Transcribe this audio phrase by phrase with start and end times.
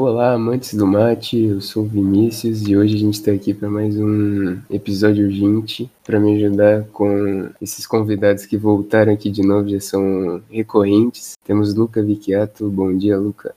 [0.00, 3.68] Olá, amantes do mate, eu sou o Vinícius e hoje a gente está aqui para
[3.68, 9.68] mais um episódio urgente para me ajudar com esses convidados que voltaram aqui de novo,
[9.68, 11.32] já são recorrentes.
[11.44, 13.52] Temos Luca Vicchiato, bom dia, Luca.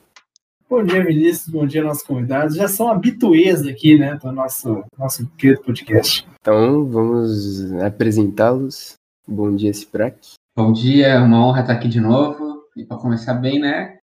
[0.68, 2.56] Bom dia, Vinícius, bom dia, nossos convidados.
[2.56, 6.26] Já são habituês aqui, né, do nosso, nosso querido podcast.
[6.40, 8.94] Então, vamos apresentá-los.
[9.28, 10.16] Bom dia, Ciprac.
[10.56, 12.64] Bom dia, é uma honra estar aqui de novo.
[12.76, 13.98] E para começar bem, né,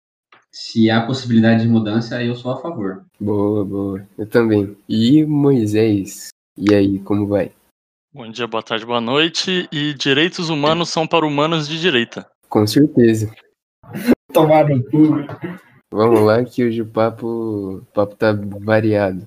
[0.52, 3.04] se há possibilidade de mudança, eu sou a favor.
[3.20, 4.08] Boa, boa.
[4.16, 4.76] Eu também.
[4.88, 6.28] E Moisés?
[6.56, 7.52] E aí, como vai?
[8.12, 9.68] Bom dia, boa tarde, boa noite.
[9.70, 12.26] E direitos humanos são para humanos de direita.
[12.48, 13.32] Com certeza.
[14.32, 15.26] Tomar no cu.
[15.92, 19.26] Vamos lá que hoje o papo, o papo tá variado.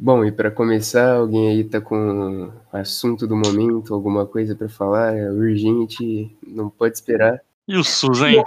[0.00, 5.16] Bom, e para começar, alguém aí tá com assunto do momento, alguma coisa para falar,
[5.16, 7.40] é urgente, não pode esperar.
[7.66, 8.42] E o SUS, hein?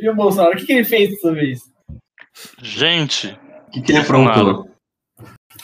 [0.00, 1.72] E o Bolsonaro, o que, que ele fez dessa vez?
[2.60, 4.70] Gente, O que, que ele aprontou?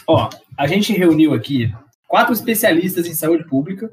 [0.06, 1.70] Ó, a gente reuniu aqui
[2.06, 3.90] quatro especialistas em saúde pública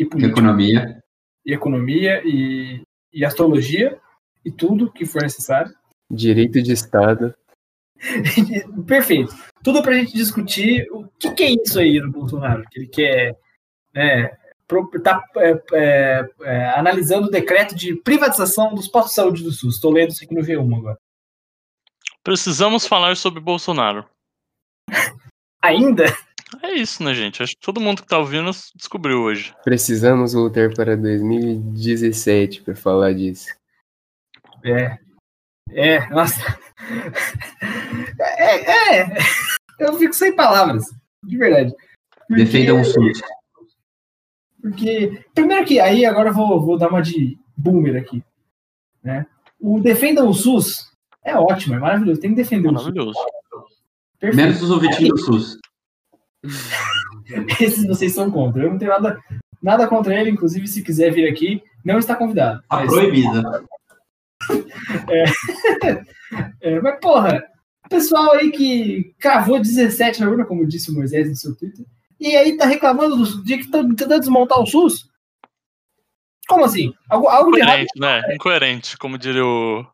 [0.00, 1.02] e política, Economia.
[1.44, 2.82] e economia e,
[3.12, 3.98] e astrologia
[4.44, 5.72] e tudo que for necessário.
[6.10, 7.32] Direito de Estado.
[8.86, 9.34] Perfeito.
[9.66, 13.36] Tudo pra gente discutir o que, que é isso aí no Bolsonaro, que ele quer,
[13.92, 14.30] né,
[14.64, 19.50] pro- tá é, é, é, analisando o decreto de privatização dos postos de saúde do
[19.50, 19.74] SUS.
[19.74, 20.96] Estou lendo isso aqui no G1 agora.
[22.22, 24.08] precisamos falar sobre Bolsonaro.
[25.60, 26.04] Ainda?
[26.62, 27.42] É isso, né, gente?
[27.42, 29.52] Acho que todo mundo que tá ouvindo descobriu hoje.
[29.64, 33.48] Precisamos voltar para 2017 para falar disso.
[34.64, 34.96] É.
[35.70, 36.36] É, nossa.
[38.38, 39.06] É, é.
[39.78, 40.84] Eu fico sem palavras,
[41.22, 41.72] de verdade.
[42.28, 43.20] Porque- Defendam o SUS.
[44.60, 48.22] Porque, primeiro que, aí agora eu vou, vou dar uma de boomer aqui.
[49.02, 49.26] Né?
[49.60, 50.90] O Defendam o SUS
[51.24, 52.20] é ótimo, é maravilhoso.
[52.20, 52.82] Tem que defender o SUS.
[52.82, 53.18] Maravilhoso.
[54.18, 54.36] Perfeito.
[54.36, 55.58] Menos os ouvintes do SUS.
[57.60, 58.62] Esses vocês são contra.
[58.62, 59.18] Eu não tenho nada,
[59.62, 62.60] nada contra ele, inclusive, se quiser vir aqui, não está convidado.
[62.68, 63.64] Tá Mas- proibida.
[66.60, 67.42] É, mas, porra,
[67.88, 71.84] pessoal aí que cravou 17 na urna, como disse o Moisés no seu Twitter,
[72.18, 75.08] e aí tá reclamando do, de que estão tentando desmontar o SUS?
[76.48, 76.94] Como assim?
[77.08, 77.82] Algo, algo de errado?
[77.82, 78.34] Incoerente, né?
[78.34, 79.84] Incoerente, como diria o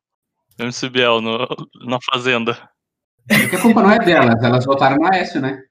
[0.58, 1.38] MC Biel no,
[1.84, 2.70] na Fazenda.
[3.26, 5.62] Porque a culpa não é delas, elas votaram no Aécio, né?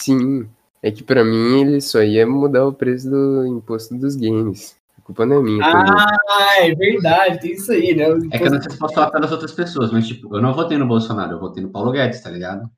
[0.00, 0.48] Sim,
[0.82, 4.76] é que para mim ele só ia mudar o preço do imposto dos games.
[5.06, 5.94] Culpa não é minha também.
[5.94, 8.06] Ah, é verdade, tem isso aí, né?
[8.32, 10.52] É que eu não sei se posso falar pelas outras pessoas, mas tipo, eu não
[10.52, 12.68] votei no Bolsonaro, eu votei no Paulo Guedes, tá ligado?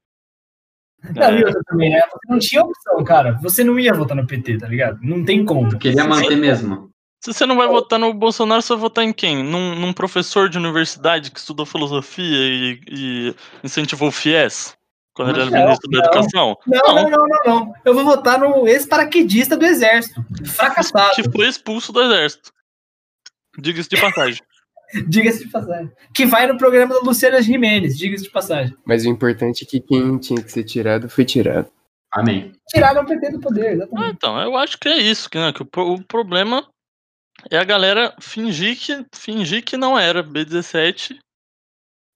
[1.14, 2.02] Não, e outra também, né?
[2.02, 3.38] Você não tinha opção, cara.
[3.40, 4.98] Você não ia votar no PT, tá ligado?
[5.00, 5.72] Não tem como.
[5.72, 6.90] Eu queria manter mesmo.
[7.24, 9.42] Se você não vai votar no Bolsonaro, você vai votar em quem?
[9.42, 13.34] Num, num professor de universidade que estudou filosofia e, e
[13.64, 14.76] incentivou o FIES?
[15.26, 16.04] Era Não, ministro da não.
[16.04, 16.58] Educação?
[16.66, 17.74] Não, não, não, não, não.
[17.84, 20.24] Eu vou votar no ex-paraquedista do Exército.
[20.46, 21.14] Fracassado.
[21.14, 22.52] Que foi expulso do exército.
[23.58, 24.42] Diga-se de passagem.
[25.08, 25.90] Diga-se de passagem.
[26.14, 28.74] Que vai no programa da Luciana Jimenez, diga-se de passagem.
[28.86, 31.68] Mas o importante é que quem tinha que ser tirado foi tirado.
[32.10, 32.52] Amém.
[32.70, 34.12] Tiraram o PT do poder, Ah, exatamente.
[34.14, 36.66] então, eu acho que é isso, que, né, que o, o problema
[37.50, 41.18] é a galera fingir que, fingir que não era B17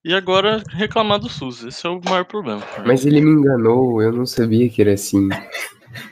[0.04, 1.64] e agora reclamar do SUS.
[1.64, 2.62] Esse é o maior problema.
[2.86, 5.28] Mas ele me enganou, eu não sabia que era assim.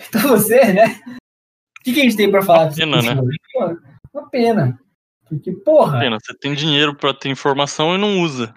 [0.09, 1.01] Então você, né?
[1.06, 2.65] O que, que a gente tem pra falar?
[2.67, 3.15] Uma pena, né?
[3.55, 3.77] Pô,
[4.12, 4.78] Uma pena.
[5.27, 8.53] Porque, porra, Pena, você tem dinheiro pra ter informação e não usa.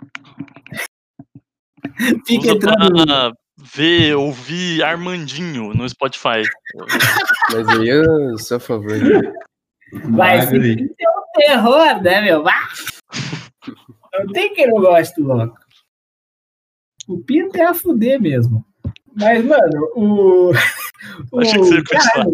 [2.27, 3.05] fica usa entrando.
[3.05, 6.41] pra ver, ouvir Armandinho no Spotify.
[7.53, 8.91] Mas aí eu sou a favor.
[8.97, 9.21] né?
[10.09, 12.43] Vai Vai, ser um terror, né, meu?
[12.43, 12.67] Vá!
[14.13, 15.57] Não tem quem não goste, louco.
[17.07, 18.65] O Pinto é a fuder mesmo.
[19.15, 20.51] Mas, mano, o.
[21.31, 22.33] o Achei que você ia caralho,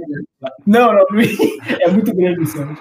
[0.65, 1.05] Não, não,
[1.81, 2.63] é muito grande isso.
[2.63, 2.75] né?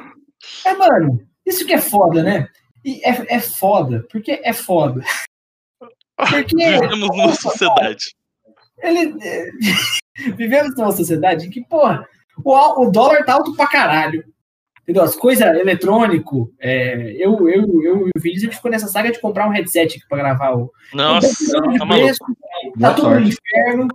[0.66, 2.48] É, mano, isso que é foda, né?
[2.84, 5.02] E é, é foda, porque é foda.
[6.30, 8.12] Porque Vivemos numa sociedade.
[8.78, 9.16] ele.
[9.22, 9.50] é,
[10.36, 12.04] Vivemos numa sociedade em que, porra,
[12.44, 14.24] o, o dólar tá alto pra caralho.
[14.88, 15.02] Entendeu?
[15.02, 16.50] As coisas eletrônico.
[16.58, 19.52] é, eu, eu, eu e o Vinícius, a gente ficou nessa saga de comprar um
[19.52, 20.72] headset aqui pra gravar o.
[20.94, 21.86] Nossa, de tá maluco.
[21.88, 23.38] preço, tá Boa tudo no sorte.
[23.52, 23.88] inferno.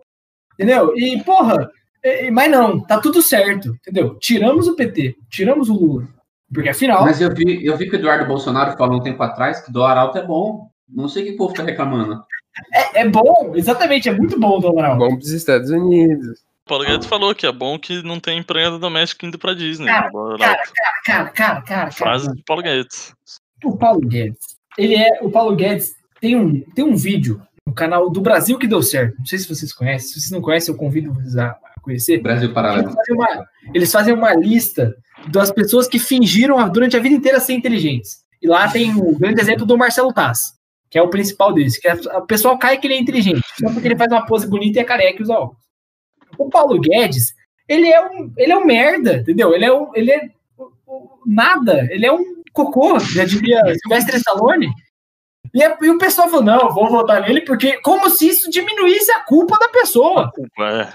[0.54, 0.94] Entendeu?
[0.96, 1.68] E, porra,
[2.04, 3.76] é, é, mas não, tá tudo certo.
[3.82, 4.20] Entendeu?
[4.20, 6.08] Tiramos o PT, tiramos o Lula.
[6.54, 7.02] Porque afinal.
[7.04, 9.98] Mas eu vi, eu vi que o Eduardo Bolsonaro falou um tempo atrás que dólar
[9.98, 10.70] alto é bom.
[10.88, 12.24] Não sei o que o povo tá reclamando.
[12.72, 15.00] É, é bom, exatamente, é muito bom o dólar alto.
[15.00, 16.46] Bom pros Estados Unidos.
[16.66, 19.88] Paulo Guedes falou que é bom que não tem empregada doméstica indo pra Disney.
[19.88, 20.10] Cara.
[20.12, 20.64] Cara, cara,
[21.06, 21.92] cara, cara, cara.
[21.92, 23.14] Frase de Paulo Guedes.
[23.64, 24.38] O Paulo Guedes.
[24.78, 25.20] Ele é.
[25.22, 29.18] O Paulo Guedes tem um, tem um vídeo no canal do Brasil que deu certo.
[29.20, 30.08] Não sei se vocês conhecem.
[30.10, 32.22] Se vocês não conhecem, eu convido vocês a conhecer.
[32.22, 32.92] Brasil Eles Paralelo.
[32.94, 34.96] fazem, uma, eles fazem uma lista
[35.28, 38.24] das pessoas que fingiram a- durante a vida inteira ser inteligentes.
[38.42, 40.40] E lá tem o grande exemplo do Marcelo Taz,
[40.90, 41.78] que é o principal deles.
[41.78, 44.48] Que é- o pessoal cai que ele é inteligente, só porque ele faz uma pose
[44.48, 45.63] bonita e é careca e usa óculos.
[46.38, 47.34] O Paulo Guedes,
[47.68, 49.54] ele é um, ele é um merda, entendeu?
[49.54, 50.30] Ele é um, ele é
[51.26, 54.70] nada, ele é um cocô, já diria Silvestre Stallone.
[55.54, 58.50] E, é- e o pessoal falou, não, eu vou votar nele porque como se isso
[58.50, 60.32] diminuísse a culpa da pessoa.
[60.60, 60.94] É.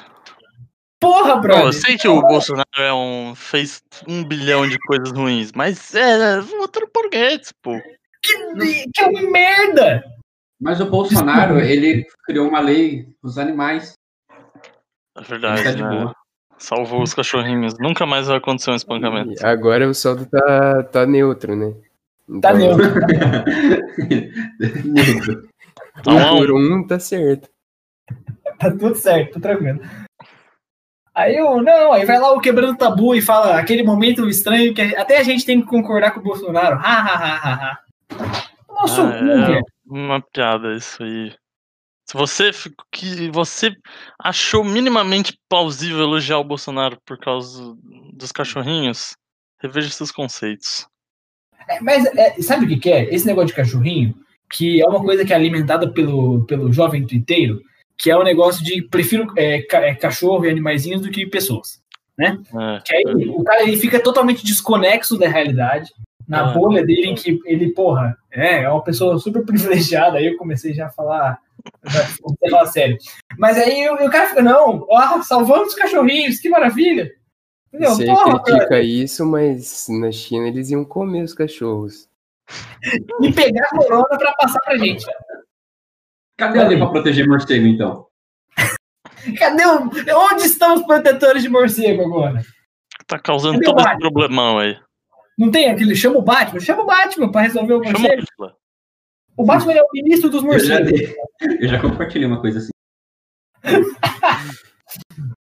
[1.00, 1.64] Porra, brother.
[1.67, 6.40] eu sei que o Bolsonaro é um, fez um bilhão de coisas ruins, mas é,
[6.40, 7.81] votou no Paulo Guedes, pô.
[8.20, 10.05] Que, que é uma merda!
[10.61, 13.93] Mas o Bolsonaro, ele criou uma lei dos animais.
[15.18, 15.88] É verdade, tá de né?
[15.88, 16.14] boa.
[16.58, 17.78] Salvou os cachorrinhos.
[17.78, 19.32] Nunca mais vai acontecer um espancamento.
[19.40, 21.72] E Agora o saldo tá, tá neutro, né?
[22.40, 23.00] Tá Então, neutro.
[24.84, 25.48] Neutro.
[26.02, 26.36] Tá um um.
[26.38, 27.48] por um tá certo.
[28.58, 29.80] Tá tudo certo, tô tranquilo.
[31.14, 34.80] Aí eu, não, aí vai lá o quebrando tabu e fala aquele momento estranho que
[34.96, 36.76] até a gente tem que concordar com o Bolsonaro.
[36.76, 37.78] Ha, ha, ha, ha, ha.
[38.68, 39.60] Nossa, Ah, é.
[39.88, 41.32] Uma piada isso aí.
[42.08, 42.50] Se você
[42.90, 43.70] que você
[44.19, 47.76] achou minimamente plausível elogiar o Bolsonaro por causa
[48.14, 49.14] dos cachorrinhos,
[49.60, 50.87] reveja seus conceitos.
[51.69, 53.14] É, Mas é, sabe o que, que é?
[53.14, 54.14] Esse negócio de cachorrinho,
[54.50, 57.60] que é uma coisa que é alimentada pelo, pelo jovem twitteiro,
[57.99, 61.78] que é o negócio de prefiro é, ca- é, cachorro e animaizinhos do que pessoas.
[62.19, 62.32] É,
[62.87, 65.93] Que aí o cara ele fica totalmente desconexo da realidade,
[66.28, 66.52] na Ah.
[66.52, 69.44] bolha dele em que ele, porra, é, é uma pessoa super
[69.90, 70.19] privilegiada.
[70.19, 71.38] Aí eu comecei já a falar,
[71.84, 72.98] a falar sério.
[73.38, 77.10] Mas aí o, o cara fica, não, ó, salvando os cachorrinhos, que maravilha.
[77.69, 77.90] Entendeu?
[77.90, 82.08] Você Porra, cara, critica isso, mas na China eles iam comer os cachorros.
[83.22, 85.04] e pegar a corona pra passar pra gente.
[86.38, 88.06] Cadê a lei pra proteger morcego, então?
[89.38, 92.42] Cadê o, onde estão os protetores de morcego agora?
[93.06, 94.78] tá causando Cadê todo esse problemão aí.
[95.38, 98.23] Não tem aquele, chama o Batman, chama o Batman pra resolver o Chama morcego.
[99.37, 101.14] o Batman é o ministro dos Eu já, morcegos.
[101.61, 102.70] eu já compartilhei uma coisa assim.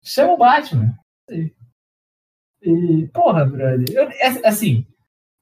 [0.03, 0.95] Chama o Batman.
[1.31, 1.53] E,
[2.63, 3.85] e, porra, brother.
[3.95, 4.87] eu- é- assim,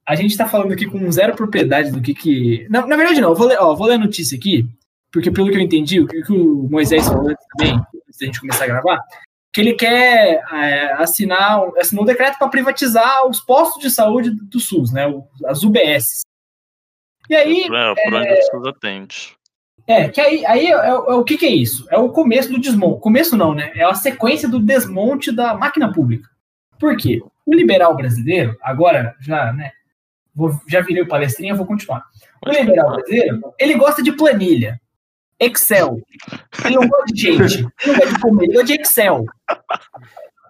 [0.05, 2.67] a gente tá falando aqui com zero propriedade do que que.
[2.69, 3.29] Na, na verdade, não.
[3.29, 4.67] Eu vou ler, ó, vou ler a notícia aqui,
[5.11, 8.25] porque pelo que eu entendi, o que, que o Moisés falou antes também, antes da
[8.25, 8.99] gente começar a gravar,
[9.51, 14.29] que ele quer é, assinar, um- assinou um decreto para privatizar os postos de saúde
[14.31, 15.07] do SUS, né?
[15.07, 16.21] o- As UBS.
[17.29, 17.67] E aí, É,
[18.03, 19.07] por onde as pessoas atendem.
[19.87, 21.85] é, que aí, aí é, é o que, que é isso?
[21.91, 23.01] É o começo do desmonte.
[23.01, 23.71] Começo não, né?
[23.75, 26.27] É a sequência do desmonte da máquina pública.
[26.79, 27.21] Por quê?
[27.45, 29.71] O liberal brasileiro, agora já, né?
[30.33, 32.03] vou- já virei o palestrinha, vou continuar.
[32.45, 34.79] O liberal brasileiro, ele gosta de planilha,
[35.39, 36.01] Excel.
[36.65, 39.25] Ele não gosta de gente, ele não gosta de comer, ele gosta de Excel.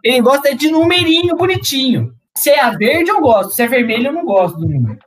[0.04, 2.14] Ele gosta de numerinho bonitinho.
[2.36, 3.54] Se é verde, eu gosto.
[3.54, 4.98] Se é vermelho, eu não gosto do número.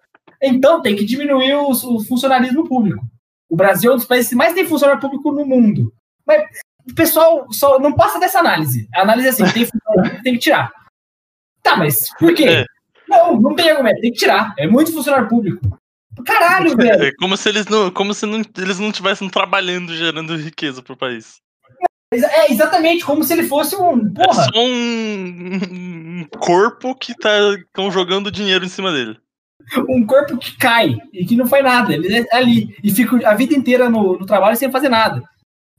[0.43, 3.03] Então tem que diminuir o, o funcionalismo público.
[3.49, 5.93] O Brasil é um dos países que mais tem funcionário público no mundo.
[6.27, 6.43] Mas
[6.91, 8.89] o pessoal só não passa dessa análise.
[8.95, 10.73] A análise é assim, tem funcionário público, tem que tirar.
[11.63, 12.45] Tá, mas por quê?
[12.45, 12.65] É.
[13.09, 14.55] Não, não tem argumento, tem que tirar.
[14.59, 15.79] É muito funcionário público.
[16.25, 17.05] Caralho, velho.
[17.05, 20.97] É como se eles não, como se não, eles não estivessem trabalhando, gerando riqueza pro
[20.97, 21.41] país.
[22.15, 24.13] É exatamente como se ele fosse um.
[24.19, 29.17] É Porra, só um, um corpo que tá estão jogando dinheiro em cima dele.
[29.89, 31.95] um corpo que cai e que não faz nada.
[31.95, 35.23] Ele é ali e fica a vida inteira no, no trabalho sem fazer nada.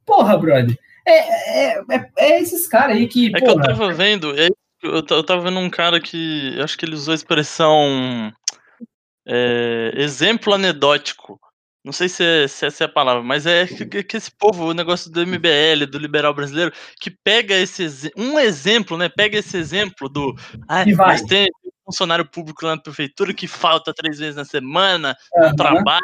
[0.05, 0.75] Porra, brother.
[1.05, 3.27] É, é, é, é esses caras aí que.
[3.27, 4.49] É que eu porra, tava vendo, é,
[4.81, 8.33] eu, ta- eu tava vendo um cara que, eu acho que ele usou a expressão
[9.25, 11.39] é, exemplo anedótico.
[11.83, 14.67] Não sei se, é- se essa é a palavra, mas é que, que- esse povo,
[14.67, 19.09] o negócio do MBL, do liberal brasileiro, que pega esse um exemplo, né?
[19.09, 20.33] Pega esse exemplo do.
[20.67, 21.49] Ah, mas tem
[21.85, 25.99] funcionário público lá na prefeitura que falta três vezes na semana, não trabalha,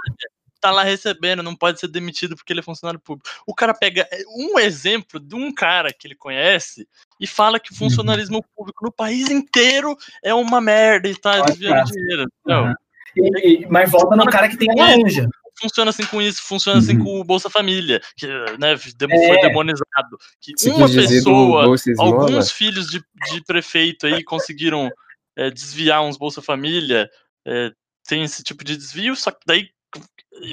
[0.60, 3.30] tá lá recebendo, não pode ser demitido porque ele é funcionário público.
[3.48, 6.86] O cara pega é, um exemplo de um cara que ele conhece
[7.18, 11.86] e fala que o funcionalismo público no país inteiro é uma merda e tá desviando
[11.94, 12.30] dinheiro.
[12.46, 12.76] Não, Aham.
[13.16, 15.28] E- mas volta no cara que tem a laranja.
[15.60, 17.04] funciona assim com isso, funciona assim Uhum.
[17.04, 18.26] com o Bolsa Família, que
[18.58, 19.28] né, dem- É.
[19.28, 20.18] foi demonizado.
[20.40, 21.66] Que Você uma pessoa,
[21.98, 24.90] alguns filhos de, de prefeito aí conseguiram
[25.38, 27.10] é, desviar uns Bolsa Família,
[27.48, 27.72] é,
[28.08, 29.70] tem esse tipo de desvio, só que daí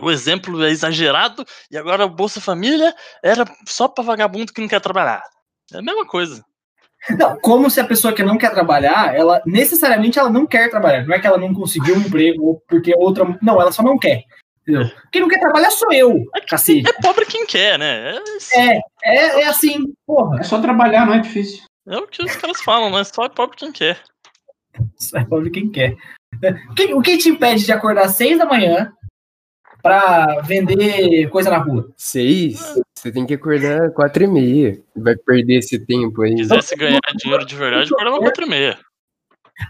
[0.02, 4.68] o exemplo é exagerado e agora o Bolsa Família era só pra vagabundo que não
[4.68, 5.22] quer trabalhar.
[5.72, 6.44] É a mesma coisa.
[7.18, 11.06] Não, como se a pessoa que não quer trabalhar, ela necessariamente ela não quer trabalhar.
[11.06, 13.38] Não é que ela não conseguiu um emprego ou porque outra.
[13.40, 14.24] Não, ela só não quer.
[14.62, 14.90] Entendeu?
[15.12, 16.88] Quem não quer trabalhar sou eu, cacete.
[16.88, 18.18] É pobre quem quer, né?
[18.54, 20.40] É, é, é assim, porra.
[20.40, 21.62] É só trabalhar, não é difícil.
[21.86, 23.04] É o que os caras falam, né?
[23.04, 24.00] Só é pobre quem quer.
[24.98, 25.96] Só é pobre quem quer.
[26.70, 28.92] O que, o que te impede de acordar às seis da manhã
[29.86, 31.88] pra vender coisa na rua?
[31.96, 32.60] Seis?
[32.96, 34.80] Você tem que acordar quatro e meia.
[34.96, 36.32] Vai perder esse tempo aí.
[36.32, 38.78] Se quisesse ganhar dinheiro de verdade, acordava quatro e meia.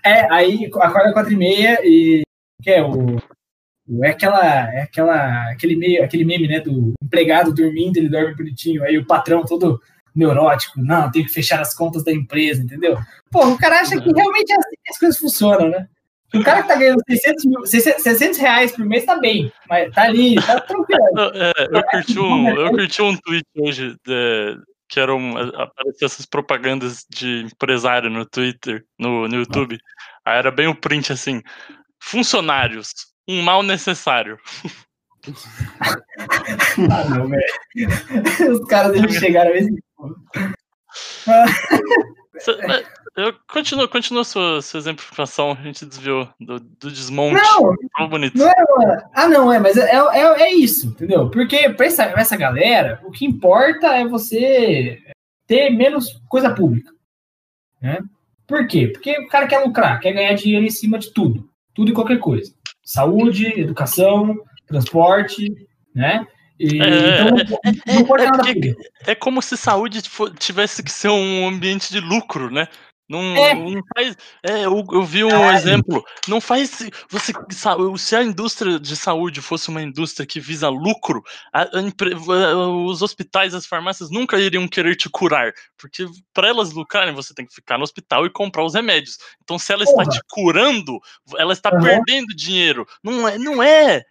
[0.04, 2.22] É, aí acorda quatro e meia e.
[2.62, 3.16] Que é o.
[3.16, 4.44] o- É aquela.
[4.74, 5.50] É aquela.
[5.52, 6.60] Aquele, meio, aquele meme, né?
[6.60, 8.82] Do empregado dormindo, ele dorme bonitinho.
[8.82, 9.80] Aí o patrão todo
[10.14, 10.80] neurótico.
[10.80, 12.96] Não, tem que fechar as contas da empresa, entendeu?
[13.30, 15.86] Pô, o cara acha que realmente é assim que as coisas funcionam, né?
[16.34, 19.94] O cara que tá ganhando 600, mil, 600 600 reais por mês tá bem, mas
[19.94, 21.00] tá ali, tá tranquilo.
[21.16, 24.54] Eu, é, eu curti um, eu curti um tweet hoje é,
[24.88, 29.78] que era um, apareciam essas propagandas de empresário no Twitter, no, no YouTube.
[30.24, 31.42] Aí era bem o print assim:
[32.00, 32.90] funcionários,
[33.28, 34.36] um mal necessário.
[36.90, 38.52] Ah, não, velho.
[38.52, 40.20] Os caras eles chegaram a esse ponto.
[42.38, 42.84] Cê- é,
[43.16, 47.40] Eu continuo, continua sua, sua exemplificação, a gente desviou do, do desmonte.
[47.98, 48.36] Não, bonito.
[48.36, 51.30] Não é Ah, não, é, mas é, é, é isso, entendeu?
[51.30, 55.02] Porque pra essa, pra essa galera, o que importa é você
[55.46, 56.92] ter menos coisa pública.
[57.80, 58.00] Né?
[58.46, 58.88] Por quê?
[58.88, 61.48] Porque o cara quer lucrar, quer ganhar dinheiro em cima de tudo.
[61.74, 62.52] Tudo e qualquer coisa.
[62.84, 65.54] Saúde, educação, transporte,
[65.94, 66.26] né?
[66.58, 68.82] E, É, então, não, não importa é público.
[69.06, 70.02] É como se saúde
[70.38, 72.68] tivesse que ser um ambiente de lucro, né?
[73.08, 73.54] Não, É.
[73.54, 74.16] não faz.
[74.42, 76.04] É, eu, eu vi um exemplo.
[76.26, 76.82] Não faz.
[77.08, 77.32] Você,
[77.96, 81.22] se a indústria de saúde fosse uma indústria que visa lucro,
[81.52, 85.52] a- a os hospitais, as farmácias nunca iriam querer te curar.
[85.78, 89.18] Porque para elas lucrarem, você tem que ficar no hospital e comprar os remédios.
[89.42, 90.10] Então, se ela está Porra.
[90.10, 90.98] te curando,
[91.38, 91.82] ela está Aham.
[91.82, 92.84] perdendo dinheiro.
[93.04, 94.02] Não é, não é.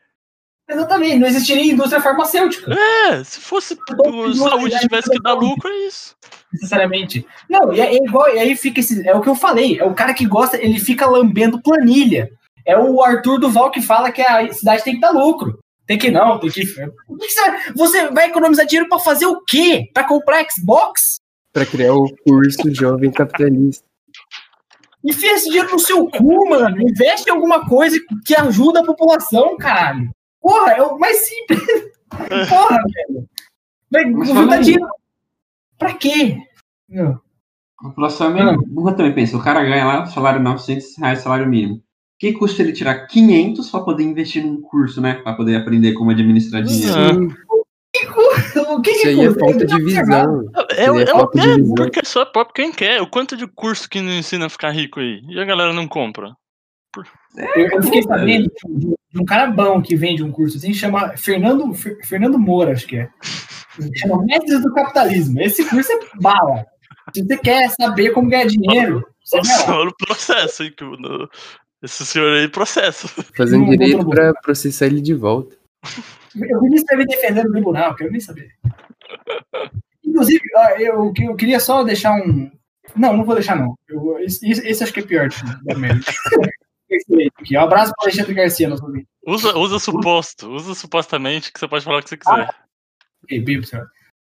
[0.67, 2.74] Exatamente, não existiria indústria farmacêutica.
[2.74, 6.15] É, se fosse Todo saúde tivesse que dar lucro, é isso.
[6.51, 7.25] necessariamente.
[7.48, 9.07] Não, e é, é igual, e aí fica esse.
[9.07, 12.31] É o que eu falei, é o cara que gosta, ele fica lambendo planilha.
[12.65, 15.60] É o Arthur Duval que fala que a cidade tem que dar lucro.
[15.86, 16.63] Tem que não, tem que.
[17.07, 19.88] O você, vai, você vai economizar dinheiro pra fazer o quê?
[19.93, 21.17] Pra comprar Xbox?
[21.53, 23.86] Pra criar o curso Jovem Capitalista.
[25.03, 26.81] Enfia esse dinheiro no seu cu, mano.
[26.81, 30.10] Investe em alguma coisa que ajuda a população, caralho.
[30.45, 31.59] Porra, é o mais simples.
[32.49, 32.77] Porra,
[33.91, 34.45] velho.
[34.47, 34.87] Mas dinheiro.
[35.79, 36.37] Pra quê?
[36.87, 37.19] Não.
[37.79, 39.35] A população é meio burra também pensa.
[39.35, 41.81] O cara ganha lá salário 900 reais, salário mínimo.
[42.19, 45.15] Que custa ele tirar 500 para poder investir num curso, né?
[45.15, 46.93] Para poder aprender como administrar dinheiro.
[46.95, 47.13] Ah.
[47.13, 49.39] Sim, O que isso que aí é custa?
[49.39, 50.51] falta Eu de visão.
[50.69, 51.75] É, é, é, visão.
[51.75, 53.01] porque só é pobre quem quer.
[53.01, 55.23] O quanto de curso que não ensina a ficar rico aí?
[55.27, 56.37] E a galera não compra.
[57.56, 60.74] Eu, eu fiquei sabendo de um- de um cara bom que vende um curso assim,
[60.74, 63.10] chama Fernando, Fer- Fernando Moura, acho que é.
[63.96, 65.42] Chama Mestres do Capitalismo.
[65.42, 66.65] Esse curso é bala.
[67.13, 69.77] Se você quer saber como ganhar dinheiro, você vai lá.
[69.80, 70.74] Olha o processo, hein?
[70.75, 71.30] Que o- no-
[71.84, 73.08] esse senhor aí processa.
[73.36, 74.10] Fazendo Não, direito não, não.
[74.10, 75.56] pra processar ele de volta.
[76.36, 78.50] Eu vi isso me defendendo no tribunal, quero nem saber.
[80.06, 80.42] Inclusive,
[80.80, 82.51] eu, eu queria só deixar um.
[82.96, 83.75] Não, não vou deixar, não.
[83.89, 85.30] Eu- esse, esse acho que é pior
[85.63, 86.01] da merda.
[86.89, 89.08] Um abraço para Alexandre Garcia, nosso amigo.
[89.25, 92.50] Usa, usa suposto, usa supostamente que você pode falar o que você quiser.
[93.44, 93.88] Bibo, senhor.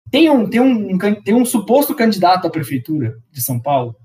[0.10, 3.96] Tem um, tem, um, tem um suposto candidato à prefeitura de São Paulo.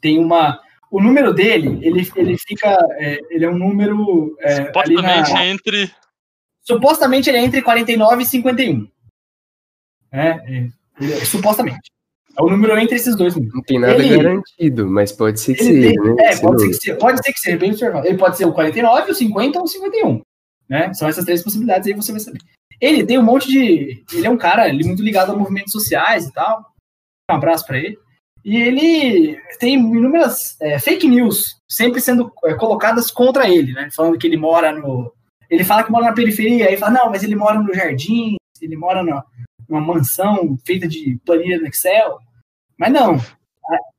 [0.00, 0.60] Tem uma.
[0.90, 2.76] O número dele, ele, ele fica.
[2.98, 4.36] é, ele é um número.
[4.40, 5.94] é, Supostamente na- entre.
[6.62, 8.88] supostamente ele é entre 49 e 51.
[10.12, 10.70] É, é,
[11.02, 11.90] é- supostamente.
[12.38, 13.54] É o número entre esses dois números.
[13.54, 16.14] Não tem nada Ele- garantido, mas pode ser que seja, tem- né?
[16.24, 18.06] é, pode ser, que seja, pode ser que seja bem observado.
[18.06, 20.20] Ele pode ser o 49, o 50 ou o 51.
[20.68, 20.92] Né?
[20.94, 22.40] São essas três possibilidades aí você vai saber.
[22.80, 24.04] Ele tem um monte de.
[24.12, 26.64] Ele é um cara ele é muito ligado a movimentos sociais e tal.
[27.30, 27.96] Um abraço pra ele.
[28.44, 33.88] E ele tem inúmeras é, fake news sempre sendo é, colocadas contra ele, né?
[33.94, 35.12] Falando que ele mora no.
[35.48, 38.76] Ele fala que mora na periferia, aí fala, não, mas ele mora no jardim, ele
[38.76, 39.24] mora na-
[39.68, 42.18] numa mansão feita de planilha no Excel.
[42.78, 43.18] Mas não.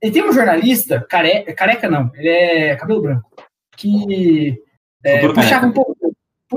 [0.01, 3.29] E tem um jornalista, care- careca não, ele é cabelo branco,
[3.75, 4.61] que
[5.03, 5.67] é, puxava careca.
[5.67, 5.97] um pouco.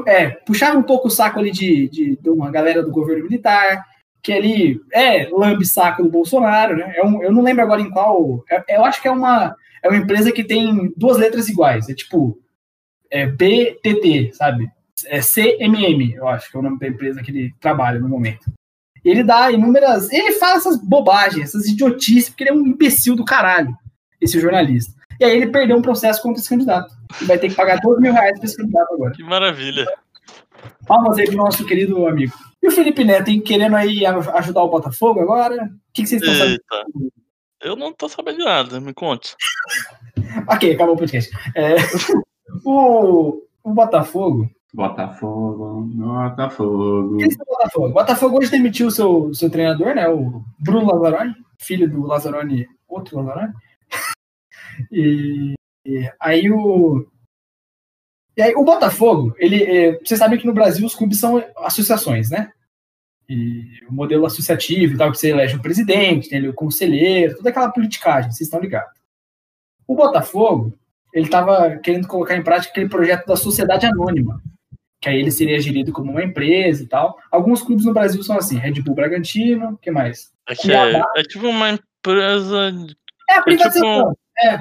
[0.06, 3.84] É, puxava um pouco o saco ali de, de, de uma galera do governo militar,
[4.22, 6.92] que ali é lambe saco do Bolsonaro, né?
[6.96, 8.44] É um, eu não lembro agora em qual.
[8.48, 11.88] é- eu acho que é uma, é uma empresa que tem duas letras iguais.
[11.88, 12.38] É tipo
[13.10, 14.70] é BTT, sabe?
[15.06, 18.52] É CMM, eu acho que é o nome da empresa que ele trabalha no momento.
[19.04, 20.10] Ele dá inúmeras.
[20.12, 23.74] Ele fala essas bobagens, essas idiotices, porque ele é um imbecil do caralho,
[24.20, 24.92] esse jornalista.
[25.18, 26.94] E aí ele perdeu um processo contra esse candidato.
[27.20, 29.12] E vai ter que pagar 12 mil reais pra esse candidato agora.
[29.12, 29.86] Que maravilha.
[30.86, 32.32] Palmas aí pro nosso querido amigo.
[32.62, 35.64] E o Felipe Neto, hein, querendo aí ajudar o Botafogo agora?
[35.64, 37.12] O que, que vocês estão sabendo?
[37.62, 39.34] Eu não tô sabendo de nada, me conte.
[40.48, 41.30] Ok, acabou o podcast.
[41.54, 41.76] É,
[42.64, 44.50] o, o Botafogo.
[44.72, 47.14] Botafogo, Botafogo.
[47.14, 47.86] O que é esse Botafogo?
[47.86, 50.08] O Botafogo hoje demitiu o seu, seu treinador, né?
[50.08, 53.52] O Bruno Lazzaroni, filho do Lazzaroni, outro Lazzaroni.
[54.90, 55.52] E,
[55.84, 57.06] e aí o.
[58.34, 59.62] E aí o Botafogo, ele.
[59.62, 62.50] é, vocês sabem que no Brasil os clubes são associações, né?
[63.28, 67.50] E o modelo associativo tal, que você elege um presidente, tem ali o conselheiro, toda
[67.50, 68.98] aquela politicagem, vocês estão ligados.
[69.86, 70.72] O Botafogo,
[71.12, 74.42] ele estava querendo colocar em prática aquele projeto da sociedade anônima,
[75.00, 77.18] que aí ele seria gerido como uma empresa e tal.
[77.30, 80.30] Alguns clubes no Brasil são assim, Red Bull Bragantino, o que mais?
[80.48, 82.72] É é, é tipo uma empresa.
[83.28, 84.14] É a privatização.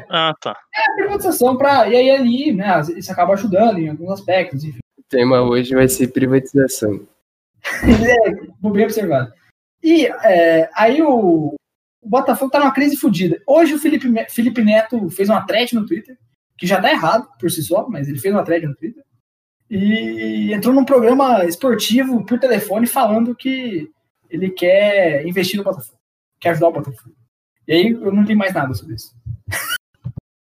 [0.10, 0.58] Ah, tá.
[0.74, 4.79] É a privatização para e aí ali, né, isso acaba ajudando em alguns aspectos, enfim.
[4.98, 7.08] O tema hoje vai ser privatização.
[7.84, 9.34] é, bem observado.
[9.84, 11.55] E é, aí o,
[12.01, 13.41] o Botafogo tá numa crise fodida.
[13.46, 16.17] Hoje o Felipe, Felipe Neto fez uma thread no Twitter,
[16.58, 19.03] que já tá errado por si só, mas ele fez uma thread no Twitter.
[19.70, 23.90] E entrou num programa esportivo por telefone falando que
[24.30, 26.00] ele quer investir no Botafogo,
[26.40, 27.16] quer ajudar o Botafogo.
[27.68, 29.14] E aí eu não li mais nada sobre isso.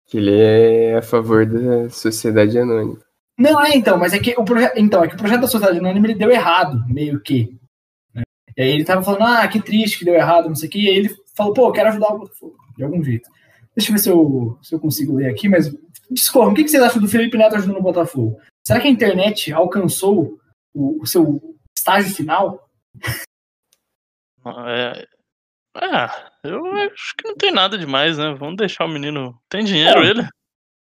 [0.07, 2.97] Que ele é a favor da sociedade anônima.
[3.39, 4.77] Não, é então, mas é que o projeto.
[4.77, 7.57] Então, é que o projeto da Sociedade Anônima ele deu errado, meio que.
[8.13, 8.23] né?
[8.57, 10.81] E aí ele tava falando, ah, que triste que deu errado, não sei o que.
[10.81, 13.29] E aí ele falou, pô, eu quero ajudar o Botafogo, de algum jeito.
[13.73, 15.73] Deixa eu ver se eu, se eu consigo ler aqui, mas
[16.11, 16.51] discorram.
[16.51, 18.37] O que, que vocês acham do Felipe Neto ajudando o Botafogo?
[18.65, 20.39] Será que a internet alcançou
[20.73, 22.69] o, o seu estágio final?
[24.45, 25.07] É,
[25.77, 28.33] é, eu acho que não tem nada demais, né?
[28.33, 29.39] Vamos deixar o menino.
[29.49, 30.27] Tem dinheiro ele?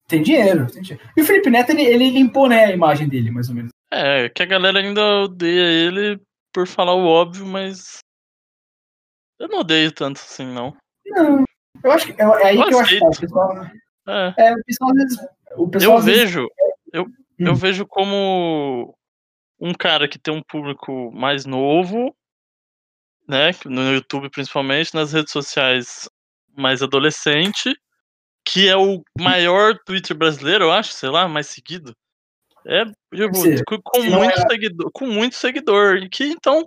[0.08, 1.08] Tem dinheiro, tem dinheiro.
[1.16, 3.70] E o Felipe Neto, ele, ele limpou, né, a imagem dele, mais ou menos.
[3.90, 6.20] É, que a galera ainda odeia ele
[6.52, 7.98] por falar o óbvio, mas.
[9.38, 10.76] Eu não odeio tanto assim, não.
[11.06, 11.44] Não.
[11.82, 13.20] Eu acho que é, é aí Eu que eu acho que tá, o aceito.
[13.20, 13.66] pessoal.
[14.06, 14.34] É.
[14.38, 15.18] É, o pessoal às vezes.
[15.56, 16.48] O pessoal, Eu vezes- vejo,
[16.92, 17.06] eu,
[17.38, 17.56] eu Hum.
[17.56, 18.96] vejo como
[19.58, 22.14] um cara que tem um público mais novo,
[23.28, 23.50] né?
[23.64, 26.08] No YouTube principalmente, nas redes sociais
[26.56, 27.74] mais adolescente,
[28.44, 31.96] que é o maior Twitter brasileiro, eu acho, sei lá, mais seguido.
[32.66, 35.96] É, tipo, com, muito é- seguidor, com muito seguidor.
[35.96, 36.66] E que então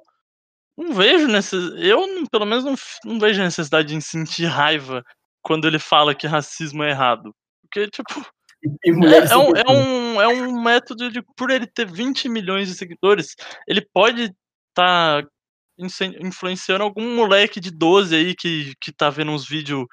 [0.77, 1.87] não vejo necessidade.
[1.87, 5.03] Eu, pelo menos, não, não vejo necessidade de sentir raiva
[5.41, 7.33] quando ele fala que racismo é errado.
[7.61, 8.25] Porque, tipo,
[8.63, 11.21] e é, mulheres é um, é, um, é um método de.
[11.35, 13.35] Por ele ter 20 milhões de seguidores,
[13.67, 14.33] ele pode
[14.69, 15.23] estar
[16.19, 19.85] influenciando algum moleque de 12 aí que, que tá vendo uns vídeos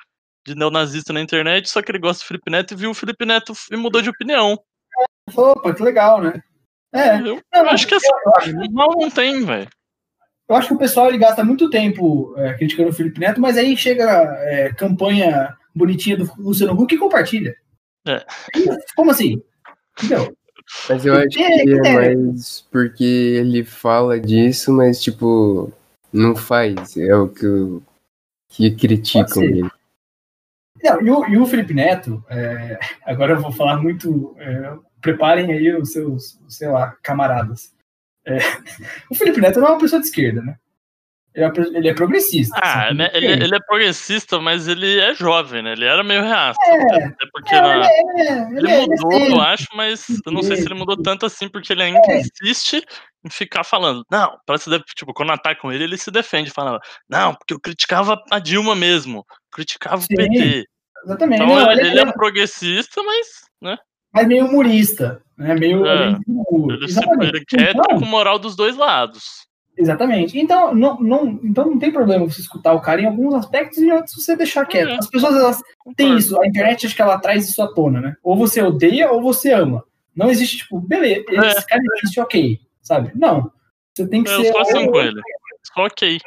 [0.46, 3.24] de neonazista na internet, só que ele gosta do Felipe Neto e viu o Felipe
[3.24, 4.58] Neto e mudou de opinião.
[5.34, 6.42] Opa, que legal, né?
[6.94, 9.68] É, Eu, Não, acho que assim, eu acho- mal não tem, velho.
[10.48, 13.56] eu acho que o pessoal ele gasta muito tempo é, criticando o Felipe Neto, mas
[13.56, 14.04] aí chega
[14.42, 17.56] é, campanha bonitinha do Luciano Huck e compartilha.
[18.06, 18.24] É.
[18.96, 19.42] Como assim?
[19.98, 20.36] Entendeu?
[20.88, 21.94] Mas eu acho que É, é é.
[22.16, 25.72] mais porque ele fala disso, mas tipo,
[26.12, 26.96] não faz.
[26.96, 27.82] É o que, eu-
[28.48, 29.68] que criticam ele.
[30.82, 34.34] Não, e, o, e o Felipe Neto, é, agora eu vou falar muito.
[34.38, 37.74] é, preparem aí os seus, sei lá, camaradas.
[38.26, 38.36] É,
[39.10, 40.58] o Felipe Neto não é uma pessoa de esquerda, né?
[41.34, 42.56] Ele é, ele é progressista.
[42.62, 45.72] Ah, assim, né, ele, ele é progressista, mas ele é jovem, né?
[45.72, 46.56] Ele era meio reaço.
[46.64, 49.30] É, Até porque É, na- ele é- Ele ele é mudou, decente.
[49.32, 52.84] eu acho, mas eu não sei se ele mudou tanto assim, porque ele ainda insiste
[53.24, 54.04] em ficar falando.
[54.08, 58.22] Não, para se tipo, quando atacam ele, ele se defende, falando, não, porque eu criticava
[58.30, 60.64] a Dilma mesmo, criticava Sim, o PT.
[61.04, 61.42] Exatamente.
[61.42, 63.26] Então Não, ele, ele, ele é, progressista, mas,
[63.60, 63.76] né?
[64.12, 65.54] mas meio humorista, né?
[65.54, 65.84] Meio.
[65.84, 66.74] É, humor.
[66.74, 69.44] Ele, se, ele quer Então, com moral dos dois lados.
[69.76, 70.38] Exatamente.
[70.38, 73.86] Então não, não, então não tem problema você escutar o cara em alguns aspectos e
[73.86, 74.90] em outros você deixar quieto.
[74.90, 74.96] É.
[74.98, 75.60] As pessoas elas
[75.96, 78.16] têm isso, a internet acho que ela traz isso à tona, né?
[78.22, 79.82] Ou você odeia ou você ama.
[80.14, 81.48] Não existe, tipo, beleza, É.
[81.48, 83.10] esse cara existe, ok, sabe?
[83.16, 83.50] Não.
[83.96, 84.56] Você tem que Eu ser.
[84.58, 85.20] assim ou- com ele.
[85.74, 86.18] Só ok.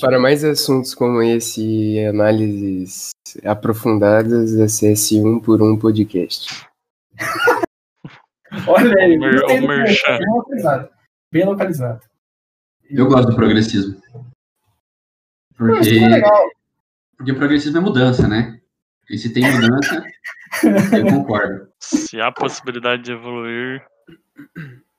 [0.00, 1.60] Para mais assuntos como esse
[1.96, 3.10] e análises
[3.44, 6.64] aprofundadas, acesse um por um podcast.
[8.68, 9.60] Olha aí, bem
[10.30, 10.88] localizado.
[11.32, 12.00] Bem localizado.
[12.92, 14.00] Eu gosto do progressismo.
[15.56, 16.50] Porque, é legal.
[17.16, 18.60] porque progressismo é mudança, né?
[19.08, 20.04] E se tem mudança,
[20.96, 21.68] eu concordo.
[21.80, 23.82] Se há possibilidade de evoluir,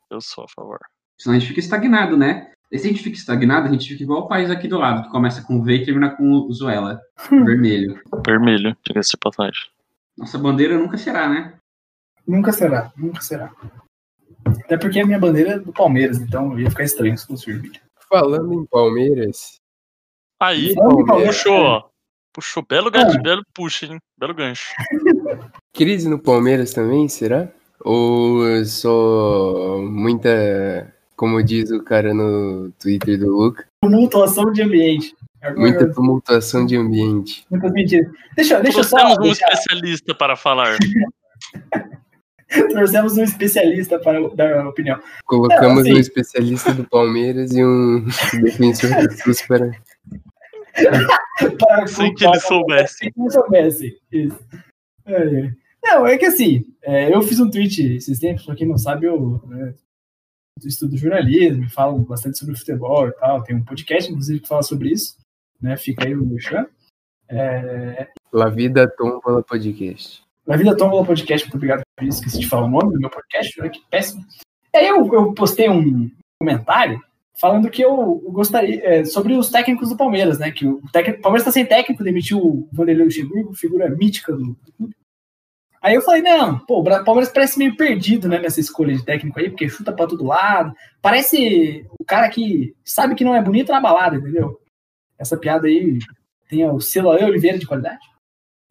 [0.10, 0.80] eu sou a favor.
[1.18, 2.52] Senão a gente fica estagnado, né?
[2.72, 5.04] E se a gente fica estagnado, a gente fica igual o país aqui do lado,
[5.04, 8.02] que começa com V e termina com Zuela, vermelho.
[8.26, 9.70] Vermelho, diga-se de passagem.
[10.18, 11.54] Nossa bandeira nunca será, né?
[12.28, 13.52] Nunca será, nunca será.
[14.64, 17.80] Até porque a minha bandeira é do Palmeiras, então ia ficar estranho se fosse vermelho.
[18.10, 19.60] Falando em Palmeiras,
[20.40, 21.84] Aí, em Palmeiras, puxou, ó.
[22.34, 22.66] Puxou.
[22.68, 24.00] Belo gancho, belo puxa, hein?
[24.18, 24.72] Belo gancho.
[25.74, 27.48] crise no Palmeiras também, será?
[27.80, 35.16] Ou só muita, como diz o cara no Twitter do Luca, Tumultuação de ambiente.
[35.42, 37.46] Agora, muita tumultuação de ambiente.
[37.52, 38.12] muitas mentiras.
[38.36, 38.98] Deixa, deixa eu só.
[38.98, 40.78] Trouxemos um deixar- especialista para falar.
[42.70, 45.00] trouxemos um especialista para dar a opinião.
[45.26, 48.06] Colocamos Não, assim- um especialista do Palmeiras e um
[48.42, 49.72] defensor do SUS para
[51.60, 52.98] Para Sem que ele soubesse.
[52.98, 54.02] Sem que ele soubesse.
[54.12, 54.40] Isso.
[55.06, 55.52] É, é.
[55.84, 59.06] Não, é que assim, é, eu fiz um tweet esses tempos, pra quem não sabe,
[59.06, 59.74] eu né,
[60.64, 63.44] estudo jornalismo, falo bastante sobre futebol e tal.
[63.44, 65.18] Tem um podcast, inclusive, que fala sobre isso.
[65.62, 65.76] Né?
[65.78, 66.68] Fica aí o Merchan.
[67.30, 70.24] É, La Vida Tombola Podcast.
[70.46, 73.10] Na Vida Tombola Podcast, muito obrigado por isso, esqueci de falar o nome do meu
[73.10, 74.26] podcast, né, que péssimo.
[74.76, 77.02] Aí eu, eu postei um comentário
[77.40, 81.22] falando que eu gostaria, é, sobre os técnicos do Palmeiras, né, que o, técnico, o
[81.22, 84.96] Palmeiras está sem técnico, demitiu o Vanderlei Luxemburgo, figura mítica do, clube.
[85.82, 89.40] Aí eu falei, não, pô, o Palmeiras parece meio perdido, né, nessa escolha de técnico
[89.40, 93.72] aí, porque chuta pra todo lado, parece o cara que sabe que não é bonito
[93.72, 94.60] na balada, entendeu?
[95.18, 96.00] Essa piada aí
[96.50, 98.13] tem o selo Oliveira de qualidade.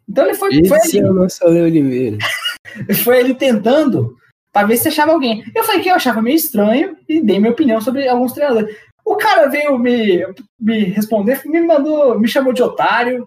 [0.09, 2.19] Então ele foi, foi Esse é o nosso Ale Oliveira.
[3.05, 4.17] foi ele tentando
[4.53, 5.43] pra ver se achava alguém.
[5.55, 8.77] Eu falei que eu achava meio estranho e dei minha opinião sobre alguns treinadores.
[9.05, 10.25] O cara veio me,
[10.61, 13.27] me responder, me mandou, me chamou de otário,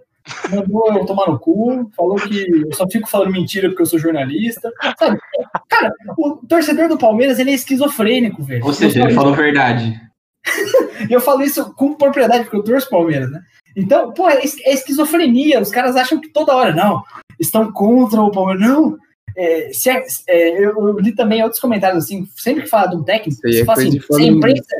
[0.49, 3.99] mandou eu tomar no cu, falou que eu só fico falando mentira porque eu sou
[3.99, 4.71] jornalista.
[4.97, 5.19] Sabe?
[5.67, 8.65] Cara, o torcedor do Palmeiras ele é esquizofrênico, velho.
[8.65, 9.99] Ou seja, ele falou verdade.
[11.09, 13.41] E eu falo isso com propriedade, porque eu torço Palmeiras, né?
[13.75, 15.59] Então, pô, é é esquizofrenia.
[15.59, 17.03] Os caras acham que toda hora, não,
[17.39, 18.67] estão contra o Palmeiras.
[18.67, 18.97] Não.
[19.37, 22.95] É, se é- é, eu, eu li também outros comentários assim, sempre que fala de
[22.95, 24.75] um técnico, você fala assim, se a, imprensa,